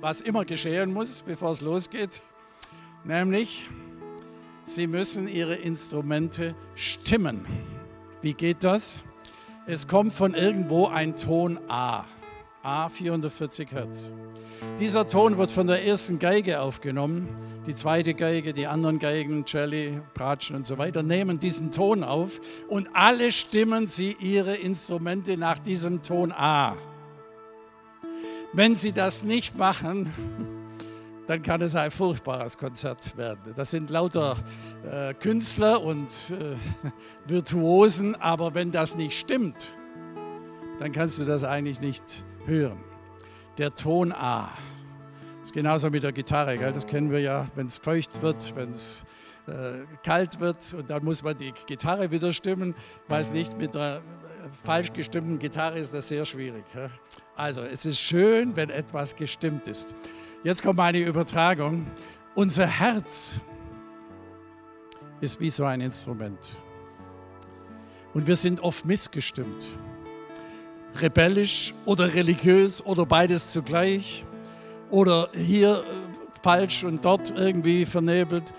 was 0.00 0.20
immer 0.20 0.44
geschehen 0.44 0.92
muss, 0.92 1.22
bevor 1.22 1.50
es 1.50 1.60
losgeht, 1.60 2.22
nämlich 3.04 3.68
sie 4.64 4.86
müssen 4.86 5.28
ihre 5.28 5.54
Instrumente 5.54 6.54
stimmen. 6.74 7.46
Wie 8.22 8.34
geht 8.34 8.64
das? 8.64 9.00
Es 9.66 9.86
kommt 9.86 10.12
von 10.12 10.34
irgendwo 10.34 10.86
ein 10.86 11.16
Ton 11.16 11.58
A. 11.68 12.04
A 12.62 12.88
440 12.88 13.70
Hertz. 13.72 14.10
Dieser 14.78 15.06
Ton 15.06 15.38
wird 15.38 15.50
von 15.50 15.66
der 15.66 15.84
ersten 15.84 16.18
Geige 16.18 16.60
aufgenommen. 16.60 17.28
Die 17.66 17.74
zweite 17.74 18.14
Geige, 18.14 18.52
die 18.52 18.66
anderen 18.66 18.98
Geigen, 18.98 19.44
Celli, 19.46 20.00
Bratschen 20.14 20.56
und 20.56 20.66
so 20.66 20.78
weiter, 20.78 21.02
nehmen 21.02 21.38
diesen 21.38 21.70
Ton 21.70 22.02
auf 22.02 22.40
und 22.68 22.88
alle 22.94 23.30
stimmen 23.30 23.86
sie 23.86 24.16
ihre 24.20 24.54
Instrumente 24.54 25.36
nach 25.36 25.58
diesem 25.58 26.02
Ton 26.02 26.32
A. 26.32 26.76
Wenn 28.52 28.74
sie 28.74 28.92
das 28.92 29.22
nicht 29.22 29.58
machen, 29.58 30.10
dann 31.26 31.42
kann 31.42 31.60
es 31.60 31.74
ein 31.74 31.90
furchtbares 31.90 32.56
Konzert 32.56 33.16
werden. 33.18 33.52
Das 33.54 33.70
sind 33.70 33.90
lauter 33.90 34.36
äh, 34.90 35.12
Künstler 35.12 35.82
und 35.82 36.08
äh, 36.30 36.56
Virtuosen, 37.26 38.14
aber 38.14 38.54
wenn 38.54 38.70
das 38.72 38.96
nicht 38.96 39.18
stimmt, 39.18 39.74
dann 40.78 40.92
kannst 40.92 41.18
du 41.18 41.24
das 41.24 41.44
eigentlich 41.44 41.80
nicht 41.80 42.24
hören. 42.46 42.78
Der 43.58 43.74
Ton 43.74 44.12
A. 44.12 44.48
Ist 45.42 45.52
genauso 45.52 45.90
mit 45.90 46.02
der 46.02 46.12
Gitarre, 46.12 46.56
gell? 46.56 46.72
das 46.72 46.86
kennen 46.86 47.10
wir 47.10 47.20
ja, 47.20 47.48
wenn 47.54 47.66
es 47.66 47.76
feucht 47.76 48.22
wird, 48.22 48.56
wenn 48.56 48.70
es 48.70 49.04
äh, 49.46 49.84
kalt 50.02 50.40
wird 50.40 50.74
und 50.74 50.88
dann 50.88 51.04
muss 51.04 51.22
man 51.22 51.36
die 51.36 51.52
Gitarre 51.66 52.10
wieder 52.10 52.32
stimmen. 52.32 52.74
Weiß 53.08 53.32
nicht, 53.32 53.58
mit 53.58 53.76
einer 53.76 53.96
äh, 53.96 54.00
falsch 54.64 54.92
gestimmten 54.94 55.38
Gitarre 55.38 55.78
ist 55.78 55.92
das 55.92 56.08
sehr 56.08 56.24
schwierig. 56.24 56.64
Also 57.38 57.62
es 57.62 57.86
ist 57.86 58.00
schön, 58.00 58.56
wenn 58.56 58.68
etwas 58.68 59.14
gestimmt 59.14 59.68
ist. 59.68 59.94
Jetzt 60.42 60.62
kommt 60.62 60.76
meine 60.76 60.98
Übertragung. 60.98 61.86
Unser 62.34 62.66
Herz 62.66 63.40
ist 65.20 65.40
wie 65.40 65.48
so 65.48 65.64
ein 65.64 65.80
Instrument. 65.80 66.58
Und 68.12 68.26
wir 68.26 68.36
sind 68.36 68.60
oft 68.60 68.84
missgestimmt 68.84 69.66
rebellisch 71.00 71.74
oder 71.84 72.12
religiös 72.12 72.84
oder 72.84 73.06
beides 73.06 73.52
zugleich 73.52 74.24
oder 74.90 75.28
hier 75.32 75.84
äh, 75.84 76.40
falsch 76.42 76.82
und 76.82 77.04
dort 77.04 77.30
irgendwie 77.30 77.84
vernebelt. 77.84 78.52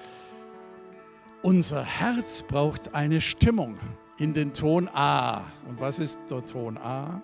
Unser 1.42 1.84
Herz 1.84 2.44
braucht 2.44 2.94
eine 2.94 3.20
Stimmung 3.20 3.78
in 4.18 4.34
den 4.34 4.54
Ton 4.54 4.90
A. 4.94 5.40
Und 5.68 5.80
was 5.80 6.00
ist 6.00 6.20
der 6.30 6.46
Ton 6.46 6.78
A? 6.78 7.22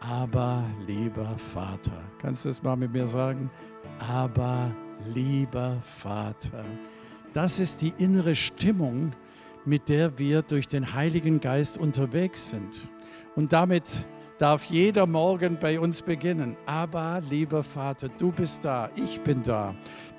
Aber 0.00 0.64
lieber 0.86 1.36
Vater. 1.38 2.02
Kannst 2.18 2.44
du 2.44 2.48
es 2.48 2.62
mal 2.62 2.76
mit 2.76 2.92
mir 2.92 3.06
sagen? 3.06 3.50
Aber 3.98 4.70
lieber 5.14 5.76
Vater. 5.80 6.64
Das 7.32 7.58
ist 7.58 7.82
die 7.82 7.92
innere 7.98 8.34
Stimmung, 8.34 9.12
mit 9.64 9.88
der 9.88 10.18
wir 10.18 10.42
durch 10.42 10.68
den 10.68 10.94
Heiligen 10.94 11.40
Geist 11.40 11.78
unterwegs 11.78 12.50
sind. 12.50 12.88
Und 13.34 13.52
damit 13.52 14.06
darf 14.38 14.64
jeder 14.66 15.06
Morgen 15.06 15.58
bei 15.58 15.80
uns 15.80 16.02
beginnen. 16.02 16.56
Aber 16.66 17.20
lieber 17.28 17.62
Vater, 17.62 18.08
du 18.08 18.32
bist 18.32 18.64
da, 18.64 18.90
ich 18.96 19.20
bin 19.22 19.42
da 19.42 19.74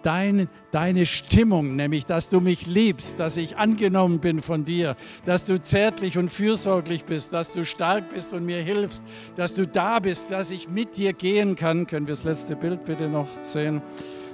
dein, 0.08 0.48
deine 0.72 1.06
Stimmung, 1.06 1.76
nämlich 1.76 2.06
dass 2.06 2.30
du 2.30 2.40
mich 2.40 2.66
liebst, 2.66 3.20
dass 3.20 3.36
ich 3.36 3.58
angenommen 3.58 4.20
bin 4.20 4.42
von 4.42 4.64
dir, 4.64 4.96
dass 5.26 5.46
du 5.46 5.62
zärtlich 5.62 6.18
und 6.18 6.30
fürsorglich 6.30 7.04
bist, 7.04 7.34
dass 7.34 7.52
du 7.52 7.66
stark 7.66 8.10
bist 8.14 8.34
und 8.34 8.46
mir 8.46 8.62
hilfst, 8.62 9.04
dass 9.36 9.54
du 9.54 9.68
da 9.68 10.00
bist, 10.00 10.32
dass 10.32 10.50
ich 10.50 10.70
mit 10.70 10.98
dir 10.98 11.12
gehen 11.12 11.58
kann. 11.58 11.88
Können 11.88 12.08
wir 12.08 12.14
das 12.14 12.24
letzte 12.24 12.56
Bild 12.56 12.86
bitte 12.86 13.10
noch 13.10 13.28
sehen? 13.42 13.82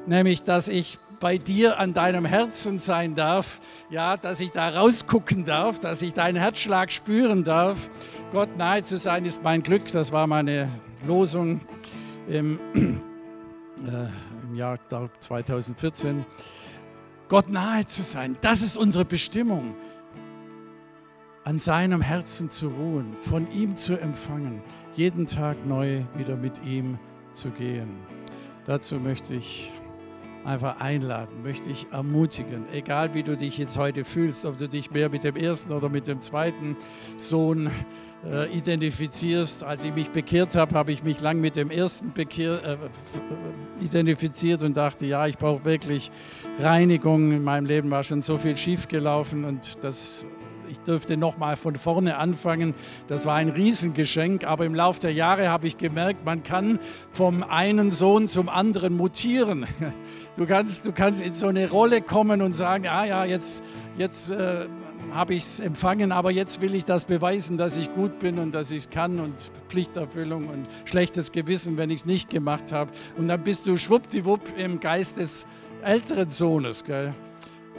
Nämlich, 0.06 0.44
dass 0.44 0.68
ich 0.68 1.00
bei 1.20 1.40
dir 1.40 1.80
an 1.80 1.96
deinem 1.96 2.26
Herzen 2.26 2.78
sein 2.78 3.16
darf, 3.16 3.60
ja, 3.90 4.16
dass 4.16 4.42
ich 4.42 4.52
da 4.52 4.70
rausgucken 4.70 5.44
darf, 5.44 5.80
dass 5.80 6.04
ich 6.04 6.14
deinen 6.14 6.36
Herzschlag 6.36 6.92
spüren 6.92 7.44
darf. 7.44 7.90
Gott 8.32 8.58
nahe 8.58 8.84
zu 8.84 8.98
sein 8.98 9.26
ist 9.26 9.42
mein 9.42 9.64
Glück. 9.64 9.88
Das 9.92 10.12
war 10.12 10.28
meine 10.28 10.70
Losung 11.08 11.62
im 12.28 12.60
äh, 12.76 14.33
Jahr 14.56 14.80
2014, 15.20 16.26
Gott 17.28 17.50
nahe 17.50 17.86
zu 17.86 18.04
sein. 18.04 18.38
Das 18.42 18.62
ist 18.62 18.78
unsere 18.78 19.06
Bestimmung. 19.06 19.76
An 21.46 21.58
seinem 21.58 22.02
Herzen 22.02 22.50
zu 22.50 22.70
ruhen, 22.70 23.14
von 23.18 23.52
ihm 23.52 23.76
zu 23.76 24.00
empfangen, 24.00 24.62
jeden 24.96 25.26
Tag 25.26 25.58
neu 25.66 26.04
wieder 26.16 26.38
mit 26.38 26.64
ihm 26.64 26.98
zu 27.32 27.50
gehen. 27.50 27.90
Dazu 28.66 28.96
möchte 28.96 29.34
ich 29.34 29.72
einfach 30.46 30.80
einladen, 30.80 31.42
möchte 31.44 31.70
ich 31.70 31.88
ermutigen, 31.92 32.66
egal 32.72 33.14
wie 33.14 33.24
du 33.24 33.36
dich 33.36 33.58
jetzt 33.58 33.78
heute 33.78 34.06
fühlst, 34.06 34.46
ob 34.46 34.58
du 34.58 34.70
dich 34.70 34.92
mehr 34.92 35.10
mit 35.10 35.24
dem 35.24 35.36
ersten 35.36 35.72
oder 35.74 35.90
mit 35.90 36.08
dem 36.08 36.22
zweiten 36.22 36.78
Sohn 37.18 37.70
äh, 38.30 38.52
identifizierst. 38.56 39.64
Als 39.64 39.84
ich 39.84 39.94
mich 39.94 40.10
bekehrt 40.10 40.56
habe, 40.56 40.76
habe 40.76 40.92
ich 40.92 41.04
mich 41.04 41.22
lang 41.22 41.40
mit 41.40 41.56
dem 41.56 41.70
ersten 41.70 42.12
Bekehr, 42.14 42.64
äh, 42.64 43.84
identifiziert 43.84 44.64
und 44.64 44.78
dachte, 44.78 45.06
ja, 45.06 45.28
ich 45.28 45.38
brauche 45.38 45.66
wirklich 45.66 46.12
Reinigung. 46.60 47.32
In 47.32 47.44
meinem 47.44 47.66
Leben 47.66 47.92
war 47.92 48.04
schon 48.04 48.22
so 48.22 48.38
viel 48.38 48.56
schiefgelaufen 48.56 49.44
und 49.44 49.84
das 49.84 50.26
ich 50.74 50.80
durfte 50.80 51.18
nochmal 51.18 51.56
von 51.56 51.76
vorne 51.76 52.18
anfangen. 52.18 52.74
Das 53.08 53.28
war 53.28 53.36
ein 53.36 53.50
Riesengeschenk, 53.50 54.44
aber 54.44 54.66
im 54.66 54.74
Laufe 54.74 55.02
der 55.02 55.14
Jahre 55.14 55.50
habe 55.50 55.68
ich 55.68 55.78
gemerkt, 55.78 56.26
man 56.26 56.42
kann 56.42 56.80
vom 57.12 57.44
einen 57.44 57.92
Sohn 57.92 58.28
zum 58.28 58.50
anderen 58.50 58.96
mutieren. 58.96 59.66
Du 60.36 60.48
kannst, 60.48 60.88
du 60.88 60.92
kannst 60.92 61.22
in 61.22 61.36
so 61.36 61.46
eine 61.46 61.70
Rolle 61.70 62.02
kommen 62.02 62.42
und 62.42 62.56
sagen, 62.56 62.88
ah 62.88 63.06
ja, 63.06 63.24
jetzt, 63.24 63.64
jetzt 64.00 64.32
äh, 64.32 64.66
habe 65.14 65.34
ich 65.34 65.44
es 65.44 65.60
empfangen, 65.60 66.12
aber 66.12 66.32
jetzt 66.32 66.62
will 66.62 66.76
ich 66.76 66.86
das 66.86 67.06
beweisen, 67.06 67.58
dass 67.58 67.78
ich 67.78 67.94
gut 67.94 68.20
bin 68.20 68.40
und 68.40 68.54
dass 68.54 68.72
ich 68.72 68.80
es 68.80 68.90
kann 68.90 69.20
und 69.20 69.52
Pflichterfüllung 69.70 70.48
und 70.48 70.68
schlechtes 70.86 71.32
Gewissen, 71.32 71.78
wenn 71.78 71.90
ich 71.90 72.02
es 72.02 72.06
nicht 72.06 72.30
gemacht 72.30 72.72
habe. 72.72 72.92
Und 73.18 73.28
dann 73.28 73.44
bist 73.44 73.68
du 73.68 73.78
schwuppdiwupp 73.78 74.58
im 74.58 74.80
Geist 74.80 75.18
des 75.18 75.46
älteren 75.84 76.30
Sohnes. 76.30 76.84
Gell? 76.84 77.14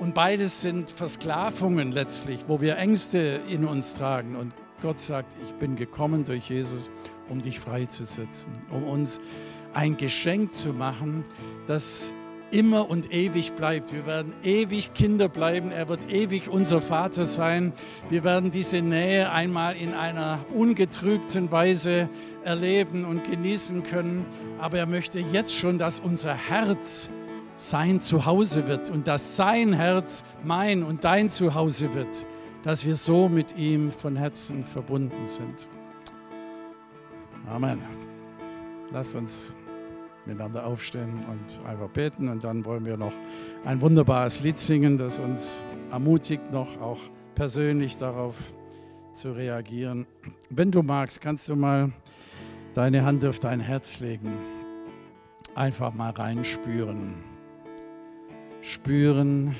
Und 0.00 0.14
beides 0.14 0.60
sind 0.60 0.90
Versklavungen 0.90 1.92
letztlich, 1.92 2.44
wo 2.48 2.60
wir 2.60 2.76
Ängste 2.78 3.40
in 3.48 3.64
uns 3.64 3.94
tragen. 3.94 4.36
Und 4.36 4.52
Gott 4.82 5.00
sagt, 5.00 5.36
ich 5.42 5.52
bin 5.54 5.76
gekommen 5.76 6.24
durch 6.24 6.50
Jesus, 6.50 6.90
um 7.28 7.40
dich 7.40 7.60
freizusetzen, 7.60 8.52
um 8.70 8.84
uns 8.84 9.20
ein 9.72 9.96
Geschenk 9.96 10.52
zu 10.52 10.72
machen, 10.72 11.24
das 11.66 12.12
immer 12.54 12.88
und 12.88 13.12
ewig 13.12 13.52
bleibt. 13.54 13.92
Wir 13.92 14.06
werden 14.06 14.32
ewig 14.44 14.94
Kinder 14.94 15.28
bleiben. 15.28 15.72
Er 15.72 15.88
wird 15.88 16.10
ewig 16.10 16.48
unser 16.48 16.80
Vater 16.80 17.26
sein. 17.26 17.72
Wir 18.10 18.22
werden 18.22 18.52
diese 18.52 18.80
Nähe 18.80 19.30
einmal 19.30 19.76
in 19.76 19.92
einer 19.92 20.38
ungetrübten 20.54 21.50
Weise 21.50 22.08
erleben 22.44 23.04
und 23.04 23.28
genießen 23.28 23.82
können. 23.82 24.24
Aber 24.60 24.78
er 24.78 24.86
möchte 24.86 25.18
jetzt 25.18 25.54
schon, 25.54 25.78
dass 25.78 25.98
unser 25.98 26.34
Herz 26.34 27.10
sein 27.56 28.00
Zuhause 28.00 28.68
wird 28.68 28.88
und 28.88 29.08
dass 29.08 29.36
sein 29.36 29.72
Herz 29.72 30.22
mein 30.44 30.84
und 30.84 31.04
dein 31.04 31.28
Zuhause 31.28 31.92
wird, 31.94 32.26
dass 32.62 32.86
wir 32.86 32.94
so 32.94 33.28
mit 33.28 33.56
ihm 33.58 33.90
von 33.90 34.16
Herzen 34.16 34.64
verbunden 34.64 35.26
sind. 35.26 35.68
Amen. 37.48 37.80
Lass 38.92 39.14
uns 39.14 39.54
miteinander 40.26 40.66
aufstehen 40.66 41.24
und 41.30 41.66
einfach 41.66 41.88
beten. 41.88 42.28
Und 42.28 42.44
dann 42.44 42.64
wollen 42.64 42.84
wir 42.84 42.96
noch 42.96 43.12
ein 43.64 43.80
wunderbares 43.80 44.40
Lied 44.40 44.58
singen, 44.58 44.98
das 44.98 45.18
uns 45.18 45.60
ermutigt, 45.90 46.50
noch 46.52 46.80
auch 46.80 46.98
persönlich 47.34 47.96
darauf 47.96 48.52
zu 49.12 49.32
reagieren. 49.32 50.06
Wenn 50.50 50.70
du 50.70 50.82
magst, 50.82 51.20
kannst 51.20 51.48
du 51.48 51.56
mal 51.56 51.92
deine 52.74 53.04
Hand 53.04 53.24
auf 53.24 53.38
dein 53.38 53.60
Herz 53.60 54.00
legen. 54.00 54.32
Einfach 55.54 55.94
mal 55.94 56.10
reinspüren. 56.10 57.14
Spüren, 58.60 59.54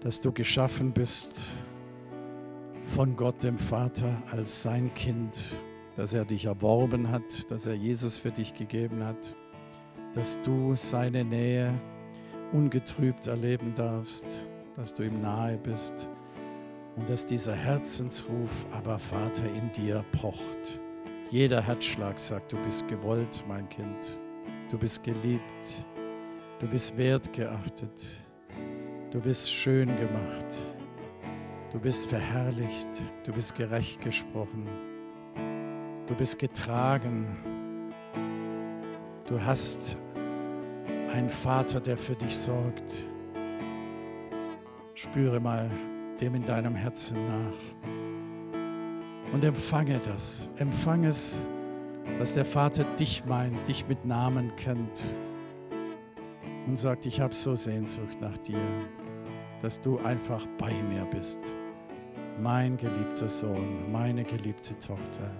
dass 0.00 0.20
du 0.20 0.32
geschaffen 0.32 0.92
bist 0.92 1.44
von 2.82 3.16
Gott 3.16 3.42
dem 3.42 3.56
Vater 3.56 4.22
als 4.30 4.62
sein 4.62 4.92
Kind 4.94 5.56
dass 5.96 6.12
er 6.12 6.24
dich 6.24 6.46
erworben 6.46 7.10
hat, 7.10 7.50
dass 7.50 7.66
er 7.66 7.74
Jesus 7.74 8.16
für 8.16 8.30
dich 8.30 8.54
gegeben 8.54 9.04
hat, 9.04 9.36
dass 10.14 10.40
du 10.40 10.74
seine 10.74 11.24
Nähe 11.24 11.72
ungetrübt 12.52 13.26
erleben 13.26 13.74
darfst, 13.74 14.48
dass 14.76 14.92
du 14.92 15.02
ihm 15.04 15.20
nahe 15.20 15.58
bist 15.58 16.08
und 16.96 17.08
dass 17.08 17.24
dieser 17.24 17.54
Herzensruf, 17.54 18.66
aber 18.70 18.98
Vater, 18.98 19.44
in 19.44 19.72
dir 19.72 20.04
pocht. 20.12 20.80
Jeder 21.30 21.62
Herzschlag 21.62 22.18
sagt, 22.18 22.52
du 22.52 22.58
bist 22.64 22.86
gewollt, 22.88 23.42
mein 23.48 23.66
Kind, 23.70 24.20
du 24.70 24.78
bist 24.78 25.02
geliebt, 25.02 25.86
du 26.58 26.66
bist 26.66 26.96
wertgeachtet, 26.96 28.06
du 29.10 29.20
bist 29.20 29.50
schön 29.50 29.86
gemacht, 29.86 30.46
du 31.72 31.80
bist 31.80 32.06
verherrlicht, 32.06 32.88
du 33.24 33.32
bist 33.32 33.54
gerecht 33.54 34.02
gesprochen. 34.02 34.66
Du 36.06 36.14
bist 36.14 36.38
getragen. 36.38 37.26
Du 39.26 39.40
hast 39.40 39.96
einen 41.12 41.30
Vater, 41.30 41.80
der 41.80 41.96
für 41.96 42.14
dich 42.14 42.36
sorgt. 42.36 43.08
Spüre 44.94 45.40
mal 45.40 45.70
dem 46.20 46.34
in 46.34 46.44
deinem 46.44 46.74
Herzen 46.74 47.16
nach 47.26 47.92
und 49.32 49.44
empfange 49.44 50.00
das. 50.04 50.48
Empfange 50.56 51.08
es, 51.08 51.40
dass 52.18 52.34
der 52.34 52.44
Vater 52.44 52.84
dich 52.98 53.24
meint, 53.26 53.66
dich 53.66 53.86
mit 53.88 54.04
Namen 54.04 54.54
kennt 54.56 55.02
und 56.66 56.78
sagt, 56.78 57.06
ich 57.06 57.20
habe 57.20 57.34
so 57.34 57.54
Sehnsucht 57.54 58.20
nach 58.20 58.36
dir, 58.38 58.60
dass 59.62 59.80
du 59.80 59.98
einfach 60.00 60.46
bei 60.58 60.72
mir 60.90 61.04
bist. 61.06 61.40
Mein 62.40 62.76
geliebter 62.76 63.28
Sohn, 63.28 63.90
meine 63.90 64.24
geliebte 64.24 64.78
Tochter. 64.78 65.30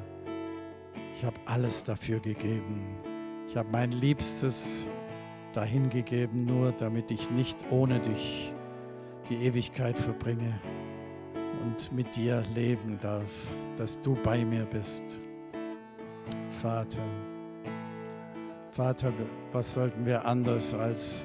Ich 1.22 1.26
habe 1.26 1.38
alles 1.44 1.84
dafür 1.84 2.18
gegeben. 2.18 2.96
Ich 3.46 3.56
habe 3.56 3.68
mein 3.70 3.92
Liebstes 3.92 4.88
dahin 5.52 5.88
gegeben, 5.88 6.46
nur 6.46 6.72
damit 6.72 7.12
ich 7.12 7.30
nicht 7.30 7.58
ohne 7.70 8.00
dich 8.00 8.52
die 9.28 9.36
Ewigkeit 9.36 9.96
verbringe 9.96 10.52
und 11.62 11.92
mit 11.92 12.16
dir 12.16 12.42
leben 12.56 12.98
darf, 13.00 13.54
dass 13.76 14.00
du 14.00 14.16
bei 14.24 14.44
mir 14.44 14.64
bist. 14.64 15.20
Vater, 16.60 16.98
Vater, 18.72 19.12
was 19.52 19.74
sollten 19.74 20.04
wir 20.04 20.26
anders 20.26 20.74
als 20.74 21.24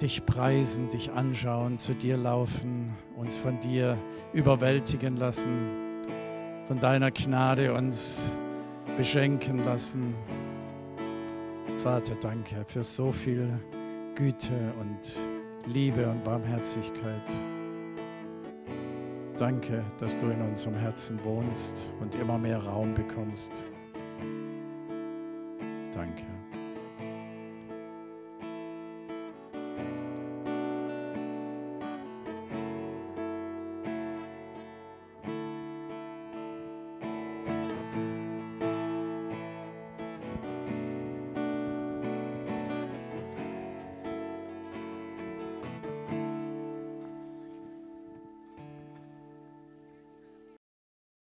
dich 0.00 0.24
preisen, 0.24 0.88
dich 0.88 1.10
anschauen, 1.10 1.78
zu 1.78 1.94
dir 1.94 2.16
laufen, 2.16 2.94
uns 3.16 3.36
von 3.36 3.58
dir 3.58 3.98
überwältigen 4.32 5.16
lassen 5.16 5.85
von 6.66 6.80
deiner 6.80 7.10
Gnade 7.10 7.72
uns 7.72 8.30
beschenken 8.96 9.64
lassen. 9.64 10.14
Vater, 11.82 12.14
danke 12.20 12.64
für 12.66 12.82
so 12.82 13.12
viel 13.12 13.48
Güte 14.14 14.72
und 14.80 15.72
Liebe 15.72 16.08
und 16.08 16.24
Barmherzigkeit. 16.24 17.30
Danke, 19.36 19.84
dass 19.98 20.18
du 20.18 20.26
in 20.26 20.40
unserem 20.40 20.74
Herzen 20.74 21.22
wohnst 21.22 21.92
und 22.00 22.14
immer 22.14 22.38
mehr 22.38 22.58
Raum 22.58 22.94
bekommst. 22.94 23.64
Danke. 25.92 26.24